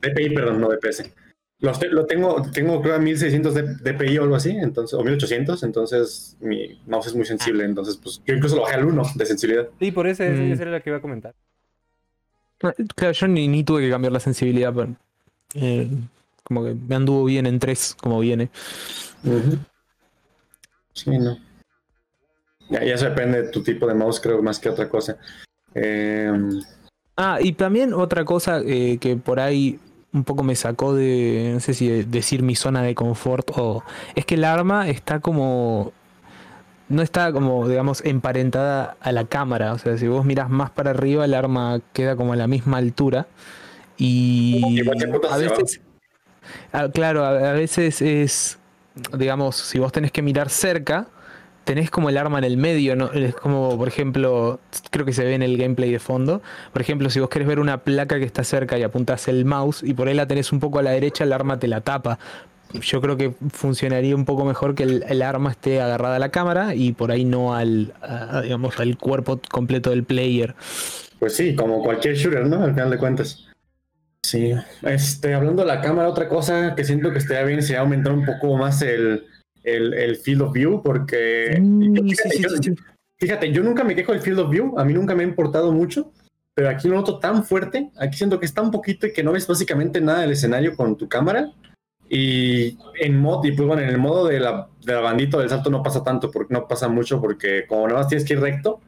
[0.02, 1.12] DPI, perdón, no DPS.
[1.60, 5.02] Los te- lo tengo, tengo creo a 1600 de DPI o algo así, entonces, o
[5.04, 9.02] 1800, entonces mi mouse es muy sensible, entonces pues yo incluso lo bajé al 1
[9.14, 9.68] de sensibilidad.
[9.78, 10.52] sí, por eso Mm.
[10.52, 11.34] esa era la que iba a comentar.
[12.94, 14.94] Claro, yo ni, ni tuve que cambiar la sensibilidad, pero
[15.54, 15.88] eh,
[16.44, 18.50] como que me anduvo bien en 3 como viene.
[20.94, 21.38] Sí, no.
[22.70, 25.16] Ya, ya eso depende de tu tipo de mouse, creo, más que otra cosa.
[25.74, 26.32] Eh,
[27.16, 29.78] Ah, y también otra cosa eh, que por ahí
[30.12, 33.82] un poco me sacó de, no sé si de- decir mi zona de confort o...
[34.14, 35.92] Es que el arma está como...
[36.88, 39.72] No está como, digamos, emparentada a la cámara.
[39.72, 42.76] O sea, si vos miras más para arriba, el arma queda como a la misma
[42.76, 43.26] altura.
[43.96, 44.80] Y
[45.30, 45.80] a veces...
[46.72, 48.58] Ah, claro, a, a veces es,
[49.16, 51.06] digamos, si vos tenés que mirar cerca,
[51.64, 53.12] tenés como el arma en el medio, ¿no?
[53.12, 56.42] Es como, por ejemplo, creo que se ve en el gameplay de fondo.
[56.72, 59.82] Por ejemplo, si vos querés ver una placa que está cerca y apuntás el mouse
[59.82, 62.18] y por ahí la tenés un poco a la derecha, el arma te la tapa.
[62.80, 66.30] Yo creo que funcionaría un poco mejor que el, el arma esté agarrada a la
[66.30, 67.92] cámara y por ahí no al,
[68.42, 70.54] digamos, al cuerpo completo del player.
[71.18, 72.64] Pues sí, como cualquier shooter, ¿no?
[72.64, 73.46] Al final de cuentas.
[74.22, 74.54] Sí.
[74.82, 78.24] Este, hablando de la cámara, otra cosa que siento que estaría bien sería aumentar un
[78.24, 79.26] poco más el,
[79.64, 82.74] el, el field of view, porque Mm, yo- fíjate, sí, yo- sí, sí.
[83.18, 85.72] fíjate, yo nunca me quejo del field of view, a mí nunca me ha importado
[85.72, 86.12] mucho,
[86.54, 89.32] pero aquí lo noto tan fuerte, aquí siento que es tan poquito y que no
[89.32, 91.50] ves básicamente nada del escenario con tu cámara.
[92.08, 95.48] Y en mod, y pues bueno, en el modo de la, de la bandito del
[95.48, 98.40] salto no pasa tanto, porque no pasa mucho, porque como nada más tienes que ir
[98.40, 98.80] recto,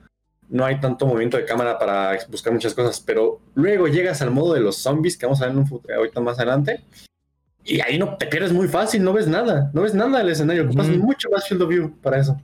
[0.50, 4.52] no hay tanto movimiento de cámara para buscar muchas cosas, pero luego llegas al modo
[4.52, 6.84] de los zombies, que vamos a ver en un fut- ahorita más adelante,
[7.64, 10.64] y ahí no te pierdes muy fácil, no ves nada, no ves nada del escenario,
[10.64, 12.40] ocupas mucho más field of view para eso.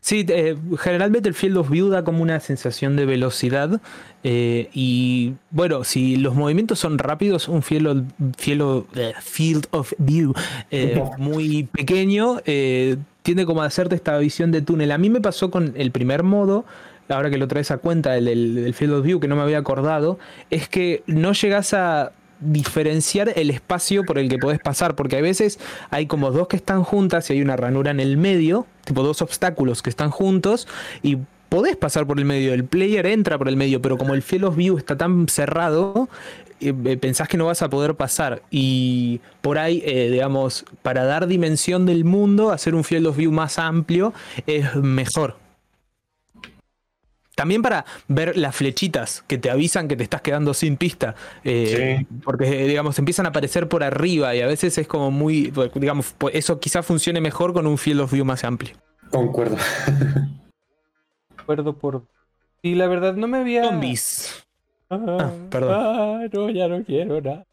[0.00, 3.78] Sí, eh, generalmente el Field of View da como una sensación de velocidad
[4.24, 7.98] eh, y bueno, si los movimientos son rápidos, un Field of,
[8.38, 10.32] field of- eh, field of View
[10.70, 12.38] eh, muy pequeño
[13.22, 14.92] tiende como a hacerte esta visión de túnel.
[14.92, 16.64] A mí me pasó con el primer modo,
[17.10, 19.58] ahora que lo traes a cuenta, el del Field of View, que no me había
[19.58, 20.18] acordado,
[20.48, 25.20] es que no llegas a diferenciar el espacio por el que podés pasar, porque a
[25.20, 25.58] veces
[25.90, 29.22] hay como dos que están juntas y hay una ranura en el medio, tipo dos
[29.22, 30.68] obstáculos que están juntos
[31.02, 34.22] y podés pasar por el medio, el player entra por el medio, pero como el
[34.22, 36.08] Field of View está tan cerrado,
[36.60, 41.04] eh, eh, pensás que no vas a poder pasar y por ahí, eh, digamos, para
[41.04, 44.14] dar dimensión del mundo, hacer un Field of View más amplio
[44.46, 45.36] es mejor.
[47.34, 51.14] También para ver las flechitas que te avisan que te estás quedando sin pista.
[51.44, 52.06] eh, Sí.
[52.24, 55.52] Porque, digamos, empiezan a aparecer por arriba y a veces es como muy.
[55.74, 58.74] Digamos, eso quizás funcione mejor con un field of view más amplio.
[59.10, 59.56] Concuerdo.
[61.36, 62.04] acuerdo por.
[62.62, 63.64] Y la verdad no me había.
[63.64, 64.44] Zombies.
[64.90, 65.74] Ah, Ah, perdón.
[65.74, 67.46] Ah, no, ya no quiero nada.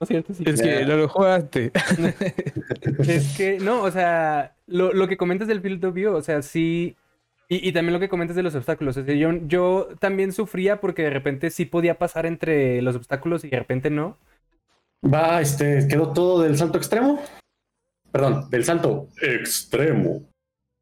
[0.00, 0.44] No es cierto, sí.
[0.46, 1.72] Es que no lo jugaste.
[3.00, 6.40] Es que, no, o sea, lo, lo que comentas del field of view, o sea,
[6.42, 6.94] sí.
[7.48, 8.96] Y, y también lo que comentas de los obstáculos.
[8.96, 13.44] O sea, yo, yo también sufría porque de repente sí podía pasar entre los obstáculos
[13.44, 14.18] y de repente no.
[15.02, 17.20] Va, este, quedó todo del salto extremo.
[18.10, 20.22] Perdón, del salto extremo.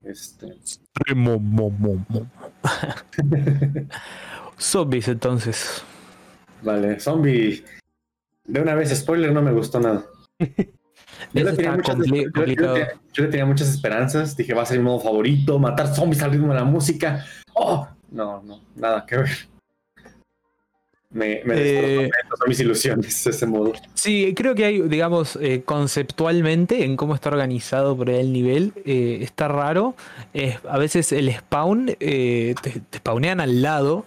[0.02, 0.46] Este.
[1.14, 2.26] Mo, mo, mo, mo.
[4.58, 5.84] Zombies, entonces.
[6.62, 7.64] Vale, zombie.
[8.44, 10.06] De una vez, spoiler, no me gustó nada.
[11.32, 12.76] Yo le, tenía muchas, compli- yo- yo- complicado.
[12.76, 14.36] yo le- yo le tenía muchas esperanzas.
[14.36, 17.24] Dije, va a ser mi modo favorito, matar zombies al ritmo de la música.
[17.54, 19.30] Oh, no, no, nada que ver.
[21.08, 22.10] Me, me Eh,
[22.46, 23.72] mis ilusiones ese modo.
[23.94, 29.18] Sí, creo que hay, digamos, eh, conceptualmente en cómo está organizado por el nivel, eh,
[29.22, 29.94] está raro.
[30.68, 34.04] A veces el spawn, eh, te, te spawnean al lado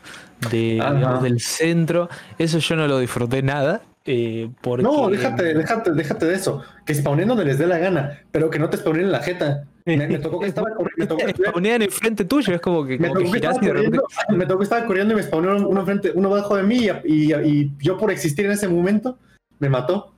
[0.51, 2.09] de, digamos, del centro.
[2.37, 3.81] Eso yo no lo disfruté nada.
[4.05, 6.63] Eh, porque, No, déjate, déjate, déjate de eso.
[6.85, 9.65] Que spawnen donde les dé la gana, pero que no te spawnen en la jeta.
[9.85, 11.17] Me, me tocó que estaba corriendo.
[11.17, 13.71] Me tocó que, enfrente tuyo, es como que, me como tocó que estaba repente.
[13.99, 16.87] corriendo, me tocó que estaba corriendo y me spawnaron uno, frente, uno bajo de mí
[16.87, 19.17] y, y- y yo por existir en ese momento
[19.59, 20.13] me mató.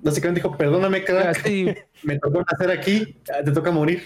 [0.00, 4.02] Básicamente dijo, perdóname, crack, sí, me tocó nacer aquí, te toca morir.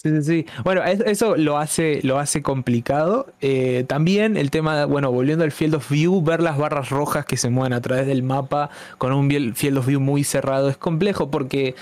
[0.00, 0.46] Sí, sí, sí.
[0.62, 3.26] Bueno, es- eso lo hace, lo hace complicado.
[3.40, 7.36] Eh, también el tema, bueno, volviendo al Field of View, ver las barras rojas que
[7.36, 11.32] se mueven a través del mapa con un Field of View muy cerrado es complejo
[11.32, 11.74] porque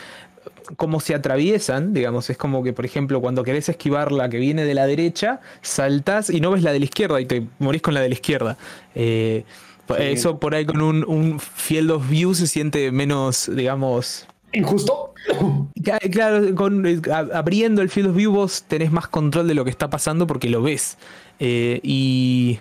[0.77, 4.65] como se atraviesan, digamos, es como que, por ejemplo, cuando querés esquivar la que viene
[4.65, 7.93] de la derecha, saltas y no ves la de la izquierda y te morís con
[7.93, 8.57] la de la izquierda.
[8.95, 9.45] Eh,
[9.99, 14.27] Eso por ahí con un, un Field of View se siente menos, digamos,
[14.57, 15.15] Injusto.
[15.85, 17.01] Ca- Claro, con, eh,
[17.35, 20.49] abriendo el Field of View vos tenés más control de lo que está pasando porque
[20.49, 20.97] lo ves.
[21.39, 22.59] Eh, y,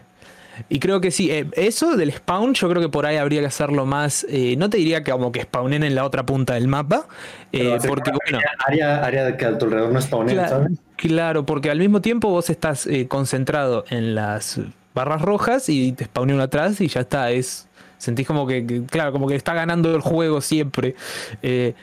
[0.70, 3.48] y creo que sí, eh, eso del spawn yo creo que por ahí habría que
[3.48, 6.68] hacerlo más, eh, no te diría que como que spawnen en la otra punta del
[6.68, 7.08] mapa,
[7.52, 10.72] eh, porque bueno, Área, área de que a tu alrededor no spawnen, ¿sabes?
[10.98, 14.60] claro, porque al mismo tiempo vos estás eh, concentrado en las
[14.94, 17.68] barras rojas y te spawnea uno atrás y ya está, es...
[17.98, 20.96] Sentís como que, que, claro, como que está ganando el juego siempre.
[21.42, 21.74] Eh,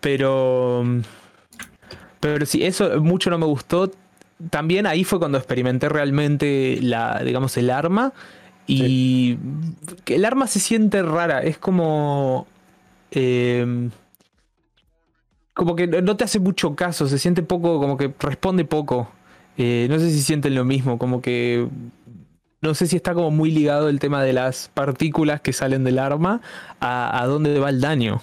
[0.00, 0.84] pero.
[2.20, 3.90] Pero sí, eso mucho no me gustó.
[4.50, 8.12] También ahí fue cuando experimenté realmente la, digamos, el arma.
[8.66, 9.38] Y
[10.04, 11.42] que el arma se siente rara.
[11.42, 12.46] Es como.
[13.10, 13.90] eh,
[15.54, 17.06] como que no te hace mucho caso.
[17.08, 19.10] Se siente poco, como que responde poco.
[19.58, 20.98] Eh, no sé si sienten lo mismo.
[20.98, 21.68] Como que.
[22.62, 25.98] No sé si está como muy ligado el tema de las partículas que salen del
[25.98, 26.40] arma
[26.80, 28.22] a, a dónde va el daño.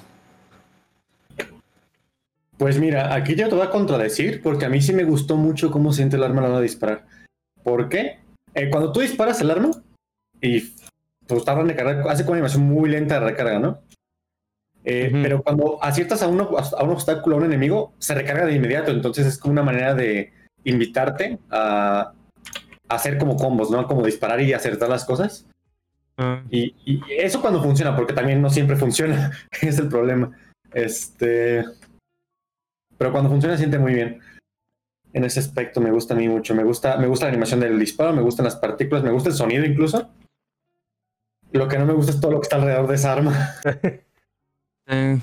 [2.57, 5.71] Pues mira, aquí yo te voy a contradecir porque a mí sí me gustó mucho
[5.71, 7.05] cómo siente el arma a la hora de disparar.
[7.63, 8.19] ¿Por qué?
[8.53, 9.71] Eh, cuando tú disparas el arma
[10.41, 10.61] y
[11.27, 13.79] pues tarda en recargar, hace con una animación muy lenta de recarga, ¿no?
[14.83, 15.09] Eh.
[15.11, 18.91] Pero cuando aciertas a, uno, a un obstáculo, a un enemigo, se recarga de inmediato.
[18.91, 22.13] Entonces es como una manera de invitarte a
[22.89, 23.85] hacer como combos, ¿no?
[23.87, 25.47] Como disparar y acertar las cosas.
[26.49, 30.31] Y, y eso cuando funciona, porque también no siempre funciona, es el problema.
[30.73, 31.63] Este.
[32.97, 34.19] Pero cuando funciona siente muy bien.
[35.13, 36.53] En ese aspecto me gusta a mí mucho.
[36.53, 39.35] Me gusta, me gusta la animación del disparo, me gustan las partículas, me gusta el
[39.35, 40.09] sonido incluso.
[41.51, 43.55] Lo que no me gusta es todo lo que está alrededor de esa arma.
[44.91, 45.19] Eh,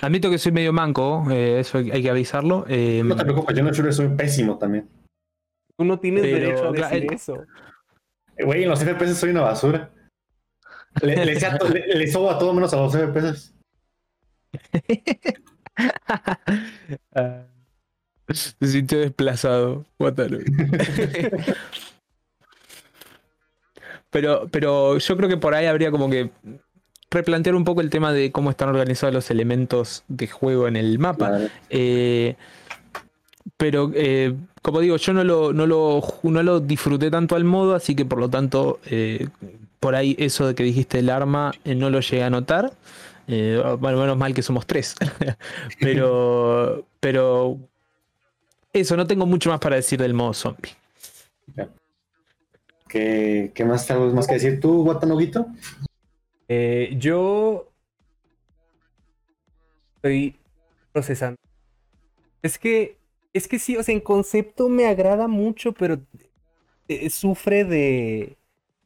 [0.00, 2.64] admito que soy medio manco, eh, eso hay, hay que avisarlo.
[2.68, 4.88] eh, No te preocupes, yo en el shooter soy pésimo también.
[5.80, 7.46] Tú no tienes Pero, derecho a decir eso.
[8.44, 9.90] Güey, en los FPS soy una basura.
[11.00, 13.54] Le, le, sobo a todo menos a los FPS.
[17.14, 17.46] Ah,
[18.28, 19.86] se sintió desplazado.
[19.98, 20.36] Guataro.
[24.10, 26.30] pero, pero yo creo que por ahí habría como que
[27.10, 30.98] replantear un poco el tema de cómo están organizados los elementos de juego en el
[30.98, 31.28] mapa.
[31.28, 31.48] Claro.
[31.70, 32.36] Eh,
[33.56, 37.74] pero eh, como digo, yo no lo, no, lo, no lo disfruté tanto al modo,
[37.74, 39.28] así que por lo tanto, eh,
[39.80, 42.72] por ahí eso de que dijiste el arma eh, no lo llegué a notar.
[43.26, 44.96] Eh, bueno, menos mal que somos tres.
[45.80, 47.58] pero, pero
[48.72, 50.72] eso, no tengo mucho más para decir del modo zombie.
[52.88, 55.46] ¿Qué, qué más algo más que decir tú, Watanoguito?
[56.48, 57.68] Eh, yo
[59.96, 60.36] estoy
[60.92, 61.36] procesando.
[62.42, 62.96] Es que,
[63.32, 65.98] es que sí, o sea, en concepto me agrada mucho, pero
[66.88, 68.38] eh, sufre de,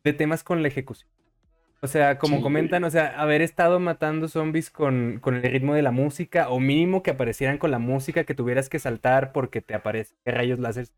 [0.04, 1.09] de temas con la ejecución.
[1.83, 2.42] O sea, como Sí.
[2.42, 6.61] comentan, o sea, haber estado matando zombies con, con el ritmo de la música, o
[6.61, 10.88] mínimo que aparecieran con la música, que tuvieras que saltar porque te aparece rayos láser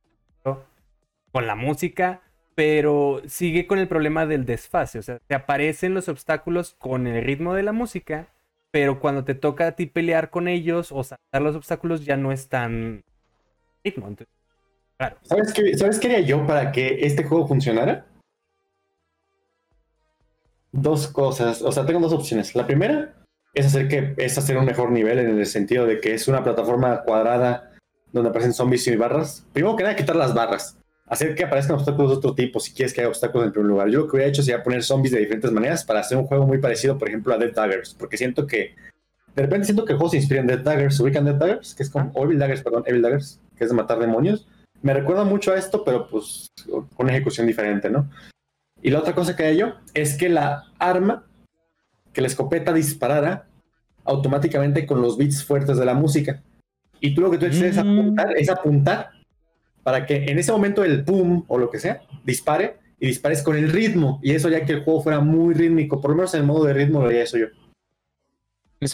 [1.32, 2.22] con la música,
[2.54, 4.98] pero sigue con el problema del desfase.
[4.98, 8.28] O sea, te aparecen los obstáculos con el ritmo de la música,
[8.70, 12.32] pero cuando te toca a ti pelear con ellos o saltar los obstáculos ya no
[12.32, 13.02] es tan
[15.22, 18.06] ¿Sabes qué, ¿Sabes qué haría yo para que este juego funcionara?
[20.72, 22.54] Dos cosas, o sea, tengo dos opciones.
[22.54, 23.14] La primera
[23.54, 26.44] es hacer que es hacer un mejor nivel en el sentido de que es una
[26.44, 27.72] plataforma cuadrada
[28.12, 29.46] donde aparecen zombies y barras.
[29.52, 30.78] Primero que nada, quitar las barras.
[31.06, 33.88] Hacer que aparezcan obstáculos de otro tipo, si quieres que haya obstáculos en primer lugar.
[33.88, 36.46] Yo lo que hubiera hecho sería poner zombies de diferentes maneras para hacer un juego
[36.46, 38.74] muy parecido, por ejemplo, a Dead Daggers, porque siento que
[39.36, 40.96] de repente siento que el juego se inspira en Dead Daggers.
[40.96, 41.74] ¿Se ubican Dead Daggers?
[41.74, 44.48] Que es como, o Evil Daggers, perdón, Evil Daggers, que es de matar demonios.
[44.82, 48.08] Me recuerda mucho a esto, pero pues con una ejecución diferente, ¿no?
[48.82, 51.26] Y la otra cosa que haría yo es que la arma,
[52.12, 53.46] que la escopeta disparara
[54.04, 56.42] automáticamente con los beats fuertes de la música.
[57.00, 57.98] Y tú lo que tú haces es Mm.
[57.98, 59.10] apuntar, es apuntar
[59.82, 63.56] para que en ese momento el pum o lo que sea dispare y dispares con
[63.56, 64.18] el ritmo.
[64.22, 66.64] Y eso ya que el juego fuera muy rítmico, por lo menos en el modo
[66.64, 67.46] de ritmo lo haría eso yo.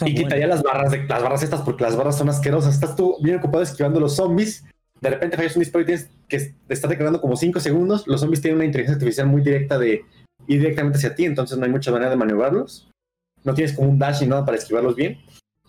[0.05, 2.73] Y quitaría las barras, de, las barras estas porque las barras son asquerosas.
[2.73, 4.65] Estás tú bien ocupado esquivando los zombies.
[5.01, 8.07] De repente fallas un disparo y tienes que te está declarando como 5 segundos.
[8.07, 10.05] Los zombies tienen una inteligencia artificial muy directa de
[10.47, 12.89] ir directamente hacia ti, entonces no hay mucha manera de maniobrarlos.
[13.43, 15.19] No tienes como un dash ni nada para esquivarlos bien.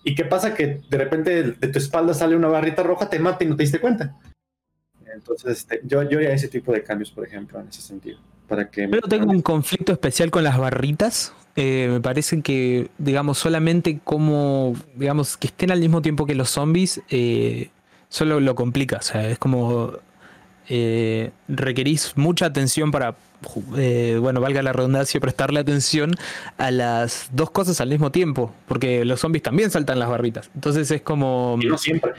[0.04, 0.54] ¿Y qué pasa?
[0.54, 3.62] Que de repente de tu espalda sale una barrita roja, te mata y no te
[3.62, 4.16] diste cuenta.
[5.14, 8.18] Entonces, este, yo, yo haría ese tipo de cambios, por ejemplo, en ese sentido.
[8.48, 11.32] Para que Pero tengo un conflicto especial con las barritas.
[11.56, 16.50] Eh, me parece que, digamos, solamente como, digamos, que estén al mismo tiempo que los
[16.50, 17.70] zombies, eh,
[18.08, 18.98] solo lo complica.
[18.98, 19.92] O sea, es como
[20.68, 23.16] eh, requerís mucha atención para,
[23.76, 26.12] eh, bueno, valga la redundancia, prestarle atención
[26.56, 28.52] a las dos cosas al mismo tiempo.
[28.66, 30.50] Porque los zombies también saltan las barritas.
[30.54, 31.58] Entonces es como...
[31.60, 32.12] Y no siempre.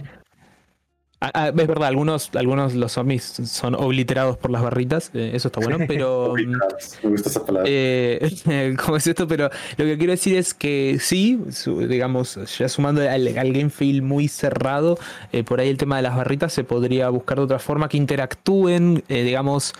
[1.21, 5.09] Ah, ah, es verdad, algunos, algunos los zombies son obliterados por las barritas.
[5.13, 6.33] eh, eso está bueno, pero...
[7.03, 7.67] Me gusta esa palabra.
[7.71, 9.27] Eh, ¿Cómo es esto?
[9.27, 13.69] Pero lo que quiero decir es que sí, su- digamos, ya sumando al, al game
[13.69, 14.99] feel muy cerrado,
[15.31, 17.97] eh, por ahí el tema de las barritas se podría buscar de otra forma que
[17.97, 19.73] interactúen, eh, digamos,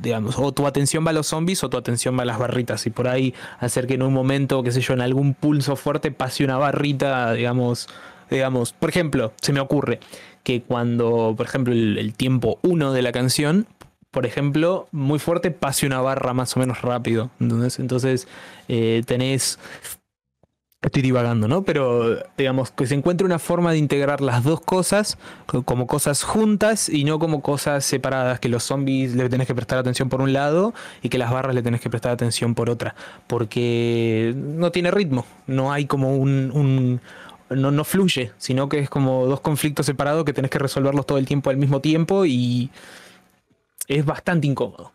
[0.00, 2.86] digamos, o tu atención va a los zombies o tu atención va a las barritas.
[2.86, 6.12] Y por ahí hacer que en un momento, qué sé yo, en algún pulso fuerte
[6.12, 7.88] pase una barrita, digamos,
[8.36, 10.00] digamos, por ejemplo, se me ocurre
[10.42, 13.66] que cuando, por ejemplo, el, tiempo 1 de la canción,
[14.10, 17.30] por ejemplo, muy fuerte, pase una barra más o menos rápido.
[17.40, 18.28] Entonces, entonces
[18.68, 19.58] eh, tenés.
[20.82, 21.62] Estoy divagando, ¿no?
[21.64, 25.16] Pero digamos que se encuentre una forma de integrar las dos cosas
[25.46, 29.54] co- como cosas juntas y no como cosas separadas, que los zombies le tenés que
[29.54, 32.68] prestar atención por un lado y que las barras le tenés que prestar atención por
[32.68, 32.94] otra.
[33.26, 37.00] Porque no tiene ritmo, no hay como un-
[37.50, 41.18] no, no fluye, sino que es como dos conflictos separados que tenés que resolverlos todo
[41.18, 42.70] el tiempo al mismo tiempo y
[43.88, 44.92] es bastante incómodo.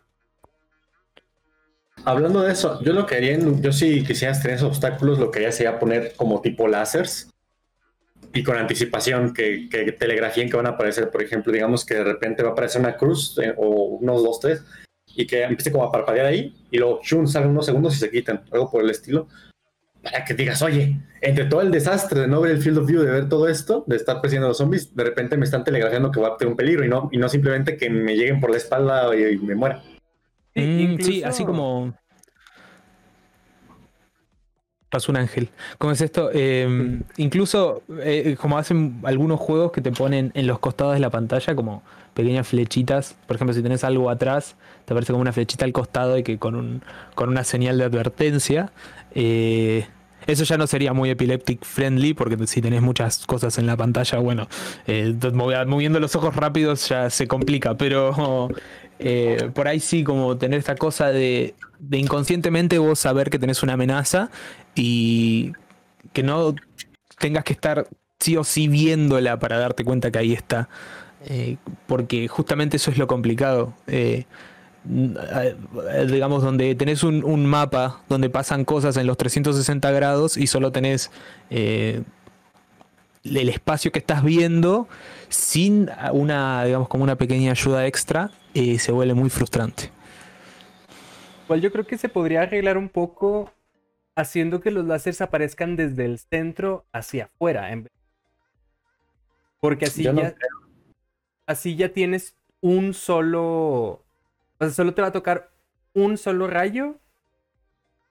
[2.04, 5.40] Hablando de eso, yo lo que haría, yo si quisieras tener esos obstáculos, lo que
[5.40, 7.30] haría sería poner como tipo láseres
[8.32, 11.10] y con anticipación que, que telegrafíen que van a aparecer.
[11.10, 14.40] Por ejemplo, digamos que de repente va a aparecer una cruz eh, o unos dos,
[14.40, 14.64] tres
[15.14, 18.10] y que empiece como a parpadear ahí y luego chun, salen unos segundos y se
[18.10, 19.28] quitan, algo por el estilo.
[20.02, 23.02] Para que digas, oye, entre todo el desastre de no ver el field of view,
[23.02, 26.10] de ver todo esto, de estar persiguiendo a los zombies, de repente me están telegrafiando
[26.10, 28.50] que va a tener un peligro y no, y no simplemente que me lleguen por
[28.50, 29.82] la espalda y, y me muera.
[30.54, 31.94] Sí, Mm, sí, así como.
[34.90, 35.50] Pasó un ángel.
[35.78, 36.30] ¿Cómo es esto?
[36.34, 41.10] Eh, incluso eh, como hacen algunos juegos que te ponen en los costados de la
[41.10, 43.16] pantalla como pequeñas flechitas.
[43.28, 46.38] Por ejemplo, si tenés algo atrás, te aparece como una flechita al costado y que
[46.38, 46.82] con, un,
[47.14, 48.72] con una señal de advertencia.
[49.14, 49.86] Eh,
[50.26, 54.18] eso ya no sería muy epileptic friendly porque si tenés muchas cosas en la pantalla,
[54.18, 54.48] bueno,
[54.86, 58.48] eh, movi- moviendo los ojos rápidos ya se complica, pero
[59.02, 61.54] Eh, por ahí sí, como tener esta cosa de,
[61.90, 64.30] inconscientemente vos saber que tenés una amenaza
[64.74, 65.52] y
[66.12, 66.54] que no
[67.18, 67.88] tengas que estar
[68.18, 70.68] sí o sí viéndola para darte cuenta que ahí está.
[71.86, 73.74] Porque justamente eso es lo complicado.
[74.88, 75.56] Eh,
[76.10, 80.72] digamos, donde tenés un, un mapa donde pasan cosas en los 360 grados y solo
[80.72, 81.10] tenés
[81.50, 82.02] eh,
[83.24, 84.88] el espacio que estás viendo
[85.28, 89.90] sin una, digamos, como una pequeña ayuda extra, eh, se vuelve muy frustrante.
[91.44, 93.52] Igual yo creo que se podría arreglar un poco
[94.16, 97.70] haciendo que los láseres aparezcan desde el centro hacia afuera.
[97.72, 97.92] en vez-
[99.60, 100.34] Porque así Yo no ya,
[101.46, 104.02] así ya tienes un solo.
[104.60, 105.50] O sea, solo te va a tocar
[105.94, 107.00] un solo rayo.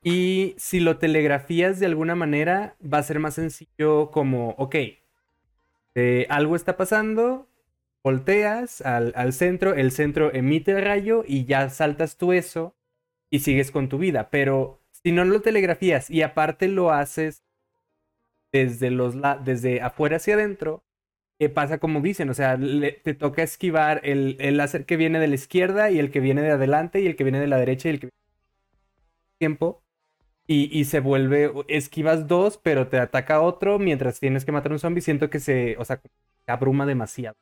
[0.02, 4.76] Y si lo telegrafías de alguna manera, va a ser más sencillo como, ok,
[5.96, 7.48] eh, algo está pasando,
[8.04, 12.76] volteas al, centro, el centro emite el rayo y ya saltas tú eso
[13.30, 14.30] y sigues con tu vida.
[14.32, 17.44] Pero si no lo telegrafías y aparte lo haces
[18.52, 20.84] desde, los desde afuera hacia adentro,
[21.40, 25.20] eh, pasa como dicen, o sea, le- te toca esquivar el, el láser que viene
[25.20, 27.58] de la izquierda y el que viene de adelante y el que viene de la
[27.58, 28.10] derecha y el que
[29.40, 29.82] tiempo.
[30.48, 34.76] Y, y se vuelve, esquivas dos, pero te ataca otro mientras tienes que matar a
[34.76, 35.02] un zombie.
[35.02, 37.36] Siento que se, o sea, se abruma demasiado.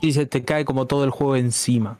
[0.00, 1.98] Y se te cae como todo el juego encima.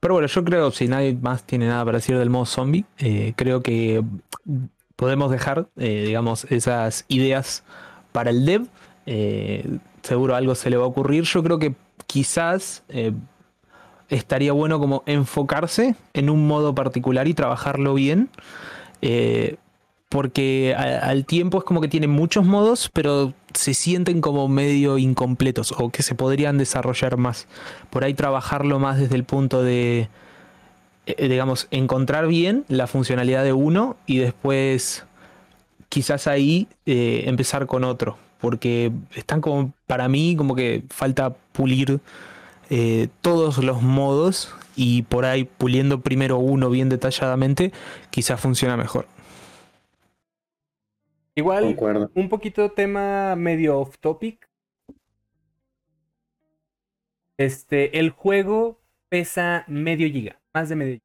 [0.00, 3.34] Pero bueno, yo creo, si nadie más tiene nada para decir del modo zombie, eh,
[3.36, 4.02] creo que
[5.02, 7.64] podemos dejar, eh, digamos, esas ideas
[8.12, 8.68] para el dev.
[9.04, 11.24] Eh, seguro algo se le va a ocurrir.
[11.24, 11.74] Yo creo que
[12.06, 13.10] quizás eh,
[14.10, 18.30] estaría bueno como enfocarse en un modo particular y trabajarlo bien.
[20.08, 25.74] Porque al tiempo es como que tiene muchos modos, pero se sienten como medio incompletos
[25.76, 27.48] o que se podrían desarrollar más.
[27.90, 30.08] Por ahí trabajarlo más desde el punto de,
[31.06, 35.04] eh, digamos, encontrar bien la funcionalidad de uno y después
[35.88, 38.18] quizás ahí eh, empezar con otro.
[38.40, 42.00] Porque están como, para mí, como que falta pulir
[42.70, 47.72] eh, todos los modos y por ahí puliendo primero uno bien detalladamente,
[48.10, 49.06] quizás funciona mejor.
[51.34, 52.10] Igual, Concuerdo.
[52.14, 54.48] un poquito tema medio off topic.
[57.38, 60.98] Este, el juego pesa medio giga, más de giga.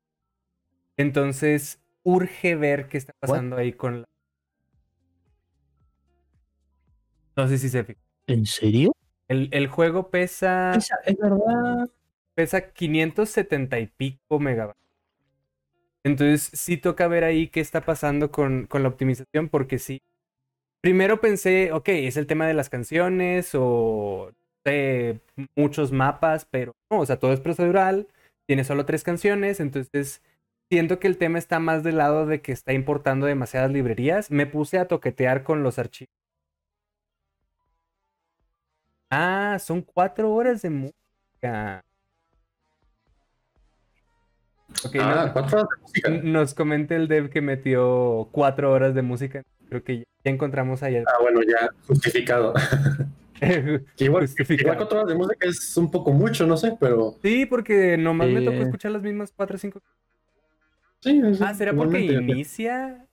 [0.98, 4.06] Entonces, urge ver qué está pasando ahí con la.
[7.36, 8.04] No sé si se fijan.
[8.28, 8.92] ¿En serio?
[9.28, 11.90] El, el juego pesa, es verdad.
[12.34, 14.82] pesa 570 y pico megabytes.
[16.04, 20.02] Entonces, sí toca ver ahí qué está pasando con, con la optimización, porque sí.
[20.82, 25.20] Primero pensé, ok, es el tema de las canciones o no sé,
[25.56, 28.08] muchos mapas, pero no, o sea, todo es procedural,
[28.48, 30.22] tiene solo tres canciones, entonces
[30.70, 34.32] siento que el tema está más del lado de que está importando demasiadas librerías.
[34.32, 36.10] Me puse a toquetear con los archivos.
[39.10, 41.84] Ah, son cuatro horas de música.
[44.86, 46.10] Ok, no- Ah, cuatro horas de música.
[46.24, 49.44] nos comenta el dev que metió cuatro horas de música.
[49.70, 51.04] Creo que ya, ya encontramos ayer.
[51.08, 52.54] Ah, bueno, ya justificado.
[53.96, 57.46] Que igual, igual cuatro horas de música es un poco mucho, no sé, pero sí,
[57.46, 58.62] porque nomás me tocó Eh.
[58.64, 59.82] escuchar las mismas cuatro o cinco.
[61.02, 61.22] sí.
[61.42, 63.06] Ah, ¿será porque inicia?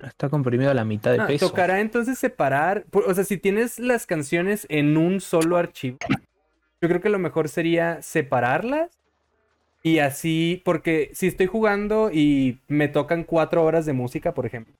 [0.00, 1.48] Está comprimido a la mitad de Ah, peso.
[1.48, 2.84] tocará entonces separar.
[2.92, 7.48] O sea, si tienes las canciones en un solo archivo, yo creo que lo mejor
[7.48, 8.90] sería separarlas.
[9.82, 14.74] Y así, porque si estoy jugando y me tocan cuatro horas de música, por ejemplo.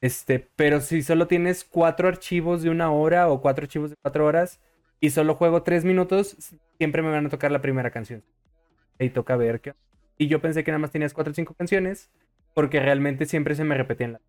[0.00, 4.24] Este, pero si solo tienes cuatro archivos de una hora o cuatro archivos de cuatro
[4.24, 4.60] horas
[4.98, 6.36] y solo juego tres minutos,
[6.78, 8.24] siempre me van a tocar la primera canción.
[8.98, 9.74] Ahí toca ver qué.
[10.16, 12.10] Y yo pensé que nada más tenías cuatro o cinco canciones,
[12.54, 14.22] porque realmente siempre se me repetían las.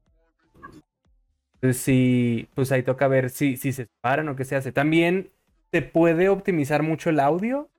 [1.56, 4.72] Entonces sí, pues ahí toca ver si, si se separan o qué se hace.
[4.72, 5.32] También
[5.72, 7.70] se puede optimizar mucho el audio.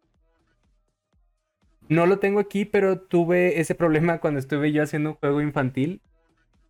[1.88, 6.00] No lo tengo aquí, pero tuve ese problema cuando estuve yo haciendo un juego infantil,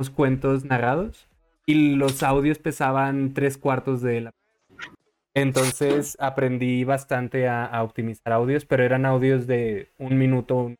[0.03, 1.28] los cuentos narrados,
[1.64, 4.30] y los audios pesaban tres cuartos de la...
[5.34, 10.57] Entonces aprendí bastante a, a optimizar audios, pero eran audios de un minuto.
[10.57, 10.76] un-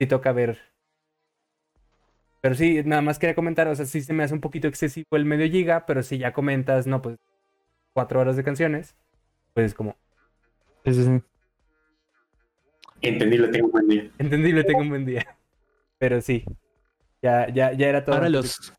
[0.00, 0.58] Sí toca ver.
[2.40, 5.06] Pero sí, nada más quería comentar, o sea, sí se me hace un poquito excesivo
[5.12, 7.16] el medio giga, pero si ya comentas, no, pues
[7.94, 8.96] cuatro horas de canciones,
[9.54, 9.96] pues es como,
[10.84, 11.22] Sí, sí, sí.
[13.02, 14.10] Entendible, tengo un buen día.
[14.18, 15.36] entendible, tengo un buen día.
[15.98, 16.44] Pero sí,
[17.22, 18.16] ya, ya, ya era todo.
[18.16, 18.72] Ahora los.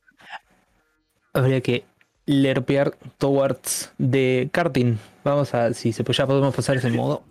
[1.34, 1.86] Habría que
[2.26, 4.98] lerpear towards de karting.
[5.24, 7.24] Vamos a, si se, pues ya podemos pasar ese modo.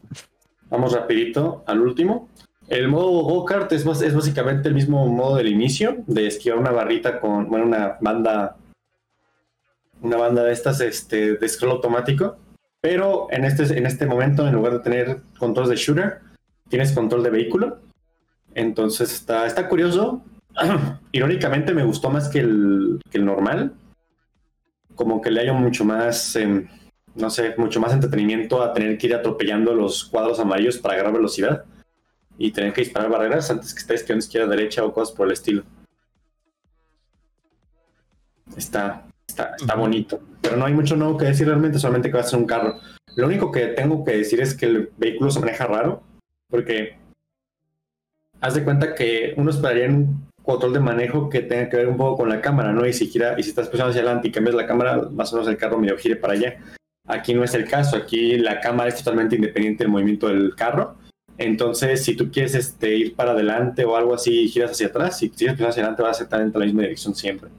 [0.70, 2.28] Vamos rapidito al último.
[2.68, 7.18] El modo go-kart es, es básicamente el mismo modo del inicio, de esquivar una barrita
[7.18, 8.56] con, bueno, una banda,
[10.02, 12.36] una banda de estas este, de scroll automático.
[12.80, 16.20] Pero en este, en este momento, en lugar de tener controles de shooter,
[16.68, 17.78] tienes control de vehículo.
[18.54, 20.22] Entonces está, está curioso.
[21.12, 23.74] Irónicamente me gustó más que el, que el normal.
[24.94, 26.68] Como que le haya mucho más, em,
[27.14, 31.14] no sé, mucho más entretenimiento a tener que ir atropellando los cuadros amarillos para agarrar
[31.14, 31.64] velocidad
[32.36, 35.32] y tener que disparar barreras antes que estés que izquierda, derecha o cosas por el
[35.32, 35.62] estilo.
[38.56, 40.20] Está, está, está bonito.
[40.40, 42.80] Pero no hay mucho nuevo que decir realmente, solamente que va a ser un carro.
[43.16, 46.02] Lo único que tengo que decir es que el vehículo se maneja raro,
[46.48, 46.96] porque
[48.40, 51.88] haz de cuenta que uno esperaría en un control de manejo que tenga que ver
[51.88, 52.86] un poco con la cámara, ¿no?
[52.86, 55.36] Y si gira, y si estás pasando hacia adelante y cambias la cámara, más o
[55.36, 56.58] menos el carro medio gire para allá.
[57.06, 60.96] Aquí no es el caso, aquí la cámara es totalmente independiente del movimiento del carro.
[61.36, 65.28] Entonces, si tú quieres este, ir para adelante o algo así giras hacia atrás, si
[65.28, 67.50] giras hacia adelante va a ser en la misma dirección siempre.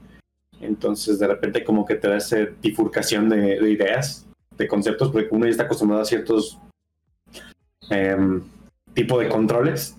[0.60, 4.26] Entonces, de repente como que te da esa bifurcación de, ideas,
[4.58, 6.58] de conceptos, porque uno ya está acostumbrado a ciertos
[7.88, 8.16] eh,
[8.94, 9.96] tipo de controles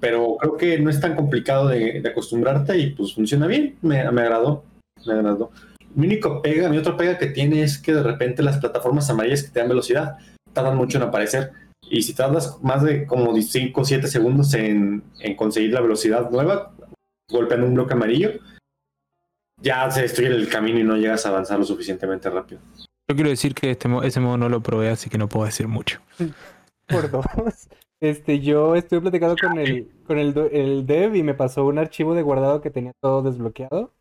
[0.00, 4.22] pero creo que no es tan complicado de, acostumbrarte y pues funciona bien, me, me,
[4.22, 4.64] agradó,
[5.06, 5.50] me agradó.
[5.94, 9.42] Mi único pega, mi otro pega que tiene es que de repente las plataformas amarillas
[9.42, 10.16] que te dan velocidad
[10.52, 11.52] tardan mucho en aparecer
[11.90, 16.30] y si tardas más de como 5 o 7 segundos en, en, conseguir la velocidad
[16.30, 16.72] nueva,
[17.30, 18.32] golpeando un bloque amarillo,
[19.60, 22.60] ya se destruye el camino y no llegas a avanzar lo suficientemente rápido.
[23.08, 25.66] Yo quiero decir que este, ese modo no lo probé, así que no puedo decir
[25.66, 26.00] mucho.
[26.86, 27.24] Por dos.
[28.00, 32.14] Este, yo estuve platicando con el, con el, el dev y me pasó un archivo
[32.14, 33.92] de guardado que tenía todo desbloqueado.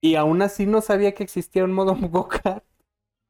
[0.00, 2.28] Y aún así no sabía que existía un modo go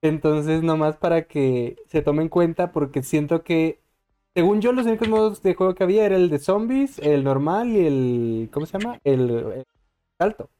[0.03, 3.80] Entonces, nomás para que se tome en cuenta, porque siento que,
[4.34, 7.68] según yo, los únicos modos de juego que había era el de zombies, el normal
[7.68, 8.51] y el.
[8.53, 9.01] ¿Cómo se llama?
[9.05, 9.64] El,
[10.18, 10.51] alto.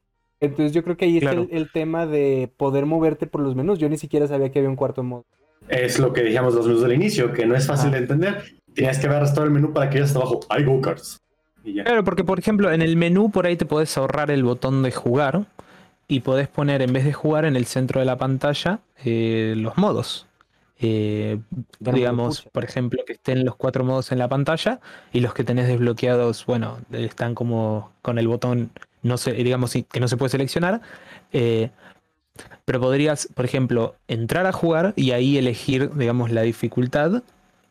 [0.41, 3.79] Entonces, yo creo que ahí está el, tema de poder moverte por los menús.
[3.79, 5.27] Yo ni siquiera sabía que había un cuarto modo.
[5.69, 8.45] Es lo que dijimos los menús del inicio, que no es fácil de entender.
[8.79, 10.39] Tienes que ver todo el menú para que hasta abajo.
[10.49, 11.21] Hay go-karts.
[11.65, 14.93] Claro, porque por ejemplo, en el menú por ahí te podés ahorrar el botón de
[14.93, 15.47] jugar
[16.07, 19.77] y podés poner en vez de jugar en el centro de la pantalla eh, los
[19.77, 20.27] modos.
[20.81, 21.41] Eh,
[21.81, 24.79] digamos, por ejemplo, que estén los cuatro modos en la pantalla
[25.13, 28.71] y los que tenés desbloqueados, bueno, están como con el botón,
[29.03, 30.81] no sé, digamos que no se puede seleccionar.
[31.33, 31.71] Eh,
[32.65, 37.25] pero podrías, por ejemplo, entrar a jugar y ahí elegir, digamos, la dificultad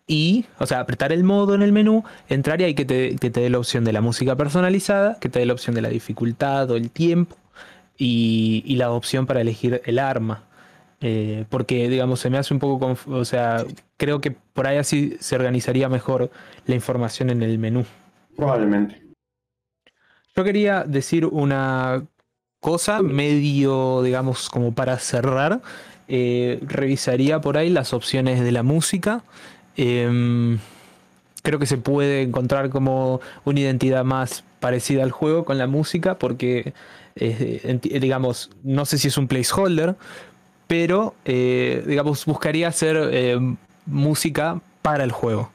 [0.08, 3.30] y, o sea, apretar el modo en el menú, entrar y ahí que te, que
[3.30, 5.90] te dé la opción de la música personalizada, que te dé la opción de la
[5.90, 7.36] dificultad o el tiempo
[7.98, 10.44] y, y la opción para elegir el arma.
[11.00, 13.66] Eh, porque, digamos, se me hace un poco, o sea,
[13.98, 16.32] creo que por ahí así se organizaría mejor
[16.66, 17.86] la información en el menú.
[18.36, 19.04] Probablemente.
[20.36, 22.04] Yo quería decir una
[22.60, 25.62] cosa medio, digamos, como para cerrar.
[26.08, 29.24] Eh, revisaría por ahí las opciones de la música.
[29.78, 30.58] Em,
[31.44, 36.18] creo que se puede encontrar como una identidad más parecida al juego con la música,
[36.18, 36.74] porque,
[37.16, 39.96] eh, digamos, no sé si es un placeholder,
[40.68, 43.40] pero, eh, digamos, buscaría hacer eh,
[43.86, 45.52] música para el juego.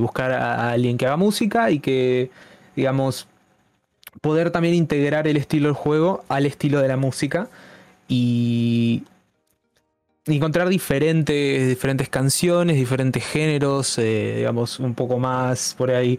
[0.00, 2.30] buscar a, alguien que haga música y que,
[2.76, 3.28] digamos,
[4.20, 7.48] poder también integrar el estilo del juego al estilo de la música
[8.08, 9.04] y,
[10.36, 16.18] encontrar diferentes, diferentes canciones, diferentes géneros, eh, digamos, un poco más por ahí,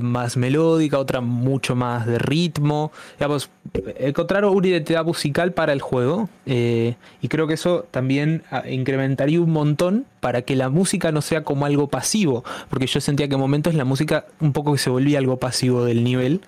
[0.00, 3.50] más melódica, otra mucho más de ritmo, digamos,
[3.98, 9.40] encontrar una identidad musical para el juego eh, y creo que eso también ah, incrementaría
[9.40, 13.34] un montón para que la música no sea como algo pasivo, porque yo sentía que
[13.34, 16.40] en momentos la música un poco se volvía algo pasivo del nivel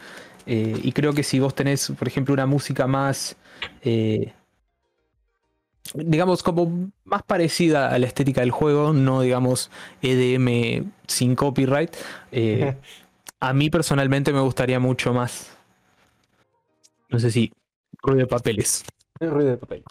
[0.46, 3.36] eh, y creo que si vos tenés, por ejemplo, una música más
[5.95, 9.70] digamos, como más parecida a la estética del juego, no digamos
[10.01, 11.95] EDM sin copyright.
[12.30, 12.76] Eh,
[13.41, 15.57] a mí personalmente me gustaría mucho más.
[17.09, 17.53] No sé si
[18.03, 18.85] ruido de papeles.
[19.20, 19.85] ruido de papel.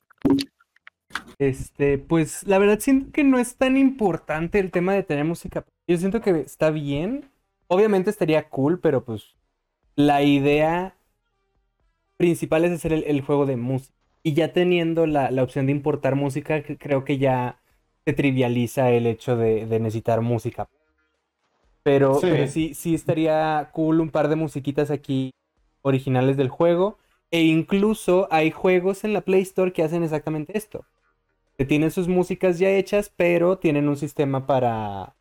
[1.37, 5.65] Este, pues la verdad siento que no es tan importante el tema de tener música.
[5.87, 7.29] Yo siento que está bien.
[7.67, 9.35] Obviamente estaría cool, pero pues
[9.95, 10.95] la idea
[12.17, 14.00] principal es hacer el juego de música.
[14.23, 17.59] Y ya teniendo la, opción de importar música, creo que ya
[18.05, 20.69] se trivializa el hecho de, necesitar música.
[21.83, 22.75] Pero sí.
[22.75, 25.31] sí, estaría cool un par de musiquitas aquí
[25.81, 26.99] originales del juego.
[27.31, 30.85] E incluso hay juegos en la Play Store que hacen exactamente esto.
[31.57, 35.15] Que tienen sus músicas ya hechas, pero tienen un sistema para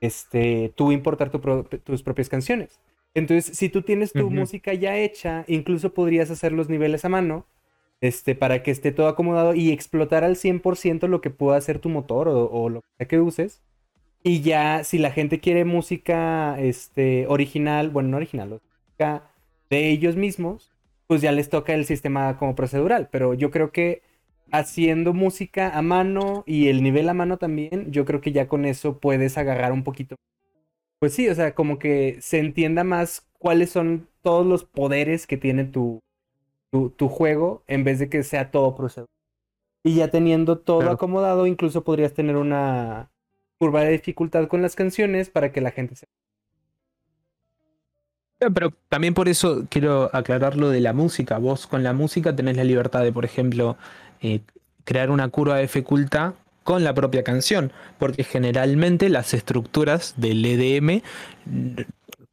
[0.00, 2.80] este, tú importar tus propias canciones.
[3.14, 7.46] Entonces, si tú tienes tu música ya hecha, incluso podrías hacer los niveles a mano
[8.00, 11.88] este, para que esté todo acomodado y explotar al 100% lo que pueda hacer tu
[11.88, 13.62] motor o, lo que uses.
[14.22, 19.30] Y ya, si la gente quiere música este, original, bueno, no original, música
[19.70, 20.72] de ellos mismos,
[21.06, 23.08] pues ya les toca el sistema como procedural.
[23.10, 24.02] Pero yo creo que
[24.52, 28.64] haciendo música a mano y el nivel a mano también, yo creo que ya con
[28.64, 30.16] eso puedes agarrar un poquito.
[30.98, 35.38] Pues sí, o sea, como que se entienda más cuáles son todos los poderes que
[35.38, 36.00] tiene tu,
[36.70, 39.08] tu, juego en vez de que sea todo procedural.
[39.82, 43.10] Y ya teniendo todo acomodado, incluso podrías tener una
[43.58, 46.06] curva de dificultad con las canciones para que la gente se...
[48.38, 51.38] Pero también por eso quiero aclarar lo de la música.
[51.38, 53.76] Vos con la música tenés la libertad de, por ejemplo,
[54.22, 54.40] eh,
[54.84, 61.02] crear una curva de dificultad con la propia canción, porque generalmente las estructuras del EDM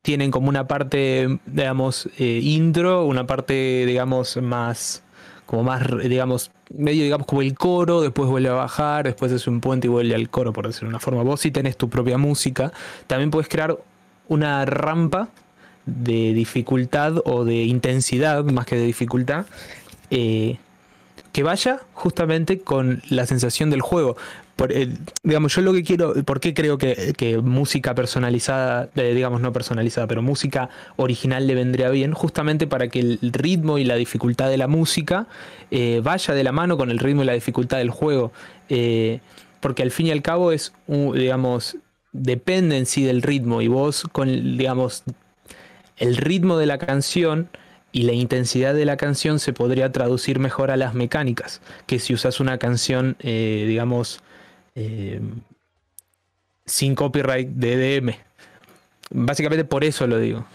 [0.08, 5.04] tienen como una parte, digamos, eh, intro, una parte, digamos, más,
[5.46, 9.60] como más, digamos, medio, digamos, como el coro, después vuelve a bajar, después es un
[9.60, 11.24] puente y vuelve al coro, por decirlo de una forma.
[11.24, 12.72] Vos si tenés tu propia música,
[13.08, 13.78] también puedes crear
[14.30, 15.28] una rampa
[15.86, 19.46] de dificultad o de intensidad, más que de dificultad,
[20.10, 20.56] eh,
[21.34, 24.16] que vaya justamente con la sensación del juego.
[24.58, 24.90] Por, eh,
[25.24, 30.08] digamos, yo lo que quiero, ¿por qué creo que, música personalizada, eh, digamos no personalizada,
[30.08, 32.12] pero música original le vendría bien?
[32.12, 35.28] Justamente para que el ritmo y la dificultad de la música
[35.72, 38.34] eh, vaya de la mano con el ritmo y la dificultad del juego.
[39.62, 41.78] porque al fin y al cabo es, digamos,
[42.12, 45.04] depende en sí del ritmo y vos con, digamos,
[45.98, 47.50] el ritmo de la canción
[47.92, 52.14] y la intensidad de la canción se podría traducir mejor a las mecánicas que si
[52.14, 54.22] usas una canción, eh, digamos,
[54.78, 55.20] eh,
[56.66, 58.12] sin copyright de EDM.
[59.10, 60.46] Básicamente por eso lo digo.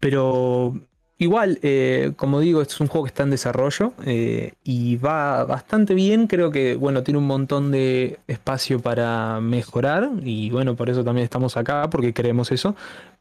[0.00, 0.74] Pero
[1.18, 6.26] igual, eh, como digo, es un juego que está en desarrollo y va bastante bien.
[6.26, 11.24] Creo que, bueno, tiene un montón de espacio para mejorar y bueno, por eso también
[11.24, 12.74] estamos acá, porque queremos eso.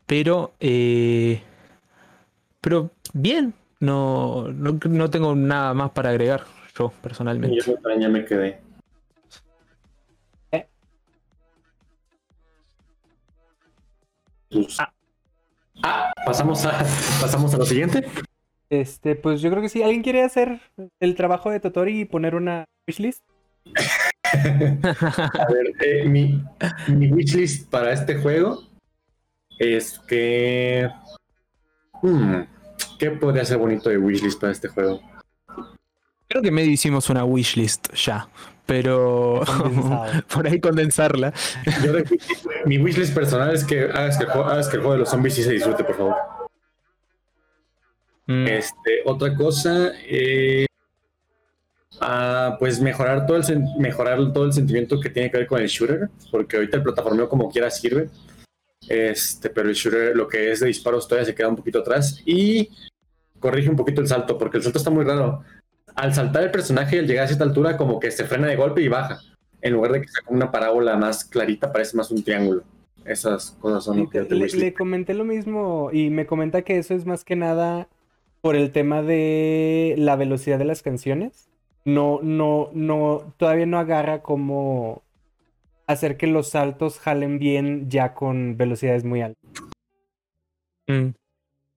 [0.07, 1.41] Pero, eh,
[2.61, 7.57] pero bien, no, no, tengo nada más para agregar yo personalmente.
[7.65, 8.59] Yo ya me quedé.
[10.51, 10.67] Eh.
[14.80, 14.93] Ah.
[15.84, 16.80] ah, pasamos a,
[17.21, 18.07] pasamos a lo siguiente.
[18.69, 19.82] Este, pues yo creo que sí.
[19.82, 20.61] ¿Alguien quiere hacer
[20.99, 23.23] el trabajo de Totori y poner una wishlist?
[24.23, 26.43] a ver, eh, mi,
[26.88, 28.63] mi wishlist para este juego
[29.59, 30.89] es que.
[32.01, 32.41] Hmm,
[32.99, 35.01] ¿Qué podría ser bonito de wishlist para este juego?
[36.28, 38.28] Creo que medio hicimos una wishlist ya,
[38.65, 39.41] pero
[40.34, 41.34] por ahí condensarla.
[42.65, 45.84] mi wishlist personal es que hagas que, el juego, de los zombies sí se disfrute,
[45.84, 46.15] por favor.
[48.25, 48.47] Mm.
[48.47, 50.65] Este, otra cosa, eh,
[52.01, 55.67] ah, pues mejorar todo, el, mejorar todo el sentimiento que tiene que ver con el
[55.67, 58.09] shooter, porque ahorita el plataformeo como quiera sirve.
[58.89, 62.21] Este, pero el shooter, lo que es de disparos, todavía se queda un poquito atrás.
[62.25, 62.69] Y
[63.39, 65.43] corrige un poquito el salto, porque el salto está muy raro.
[65.98, 68.82] Al saltar el personaje, al llegar a cierta altura, como que se frena de golpe
[68.82, 69.20] y baja.
[69.62, 72.64] En lugar de que sea como una parábola más clarita, parece más un triángulo.
[73.04, 76.93] Esas cosas son lo que le, le comenté lo mismo y me comenta que eso
[76.93, 77.88] es más que nada
[78.41, 81.50] por el tema de la velocidad de las canciones.
[81.84, 85.02] No, no, no, todavía no agarra como
[85.88, 89.52] hacer que los saltos jalen bien ya con velocidades muy altas.
[90.88, 91.10] Mm,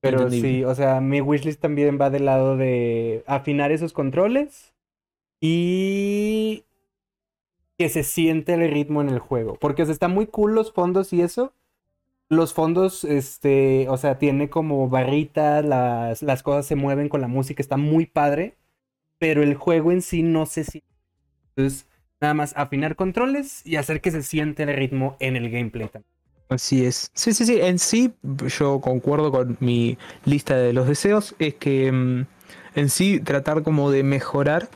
[0.01, 4.73] Pero sí, o sea, mi wishlist también va del lado de afinar esos controles
[5.39, 6.65] y
[7.77, 9.55] que se siente el ritmo en el juego.
[9.55, 11.53] Porque o está muy cool los fondos y eso.
[12.29, 17.27] Los fondos, este, o sea, tiene como barritas, las, las cosas se mueven con la
[17.27, 18.57] música, está muy padre.
[19.19, 20.87] Pero el juego en sí no se siente.
[21.55, 21.85] Entonces,
[22.21, 26.20] Nada más afinar controles y hacer que se siente el ritmo en el gameplay también.
[26.51, 27.11] Así es.
[27.13, 27.59] Sí, sí, sí.
[27.61, 28.11] En sí,
[28.59, 31.33] yo concuerdo con mi lista de los deseos.
[31.39, 32.25] Es que mm,
[32.75, 34.69] en sí tratar como de mejorar.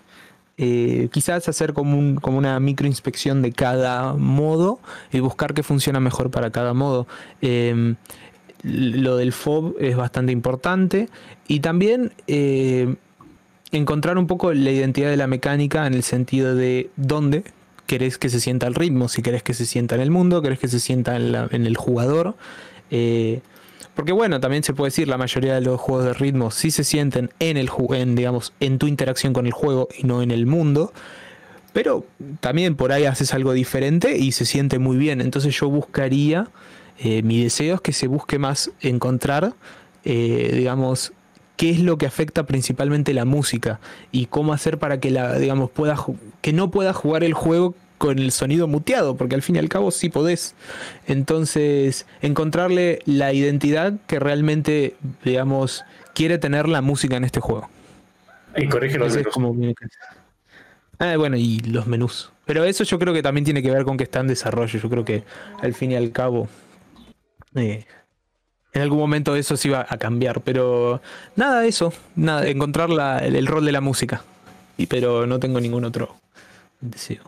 [0.57, 4.79] Eh, quizás hacer como, un, como una microinspección de cada modo
[5.11, 7.07] y buscar qué funciona mejor para cada modo.
[7.41, 7.97] Em,
[8.63, 11.09] lo del FOB es bastante importante.
[11.45, 12.95] Y también eh,
[13.73, 17.43] encontrar un poco la identidad de la mecánica en el sentido de dónde
[17.85, 20.59] querés que se sienta el ritmo, si querés que se sienta en el mundo, querés
[20.59, 22.35] que se sienta en, el jugador.
[22.91, 23.41] Eh,
[23.93, 26.83] porque bueno, también se puede decir, la mayoría de los juegos de ritmo sí se
[26.83, 30.45] sienten en el en, digamos, en tu interacción con el juego y no en el
[30.45, 30.91] mundo.
[31.71, 32.05] Pero
[32.39, 35.21] también por ahí haces algo diferente y se siente muy bien.
[35.21, 36.49] Entonces yo buscaría,
[36.99, 39.53] eh, mi deseo es que se busque más encontrar,
[40.03, 41.13] eh, digamos,
[41.57, 43.79] qué es lo que afecta principalmente la música
[44.11, 45.97] y cómo hacer para que la, digamos, pueda
[46.41, 49.69] que no pueda jugar el juego con el sonido muteado, porque al fin y al
[49.69, 50.53] cabo sí podés.
[51.07, 55.83] Entonces, encontrarle la identidad que realmente, digamos,
[56.13, 57.69] quiere tener la música en este juego.
[58.55, 59.75] Y corrige los menús.
[60.99, 62.31] Ah, bueno, y los menús.
[62.45, 64.79] Pero eso yo creo que también tiene que ver con que está en desarrollo.
[64.79, 65.23] Yo creo que
[65.61, 66.47] al fin y al cabo.
[67.55, 67.85] Eh,
[68.75, 70.41] en algún momento eso sí va a cambiar.
[70.41, 71.01] Pero
[71.35, 71.93] nada, eso.
[72.15, 72.89] Nada, encontrar
[73.23, 74.21] el, el, rol de la música.
[74.77, 76.15] Y, pero no tengo ningún otro
[76.81, 77.23] deseo.